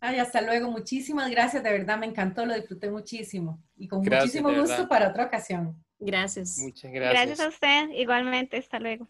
Ay, 0.00 0.20
hasta 0.20 0.40
luego. 0.42 0.70
Muchísimas 0.70 1.28
gracias, 1.28 1.64
de 1.64 1.72
verdad 1.72 1.98
me 1.98 2.06
encantó, 2.06 2.46
lo 2.46 2.54
disfruté 2.54 2.88
muchísimo 2.88 3.60
y 3.76 3.88
con 3.88 4.02
muchísimo 4.02 4.54
gusto 4.54 4.86
para 4.88 5.08
otra 5.08 5.24
ocasión. 5.24 5.82
Gracias. 5.98 6.58
Muchas 6.58 6.92
gracias. 6.92 7.26
Gracias 7.26 7.40
a 7.40 7.48
usted, 7.48 7.88
igualmente, 7.96 8.58
hasta 8.58 8.78
luego. 8.78 9.08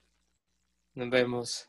Nos 0.94 1.10
vemos. 1.10 1.68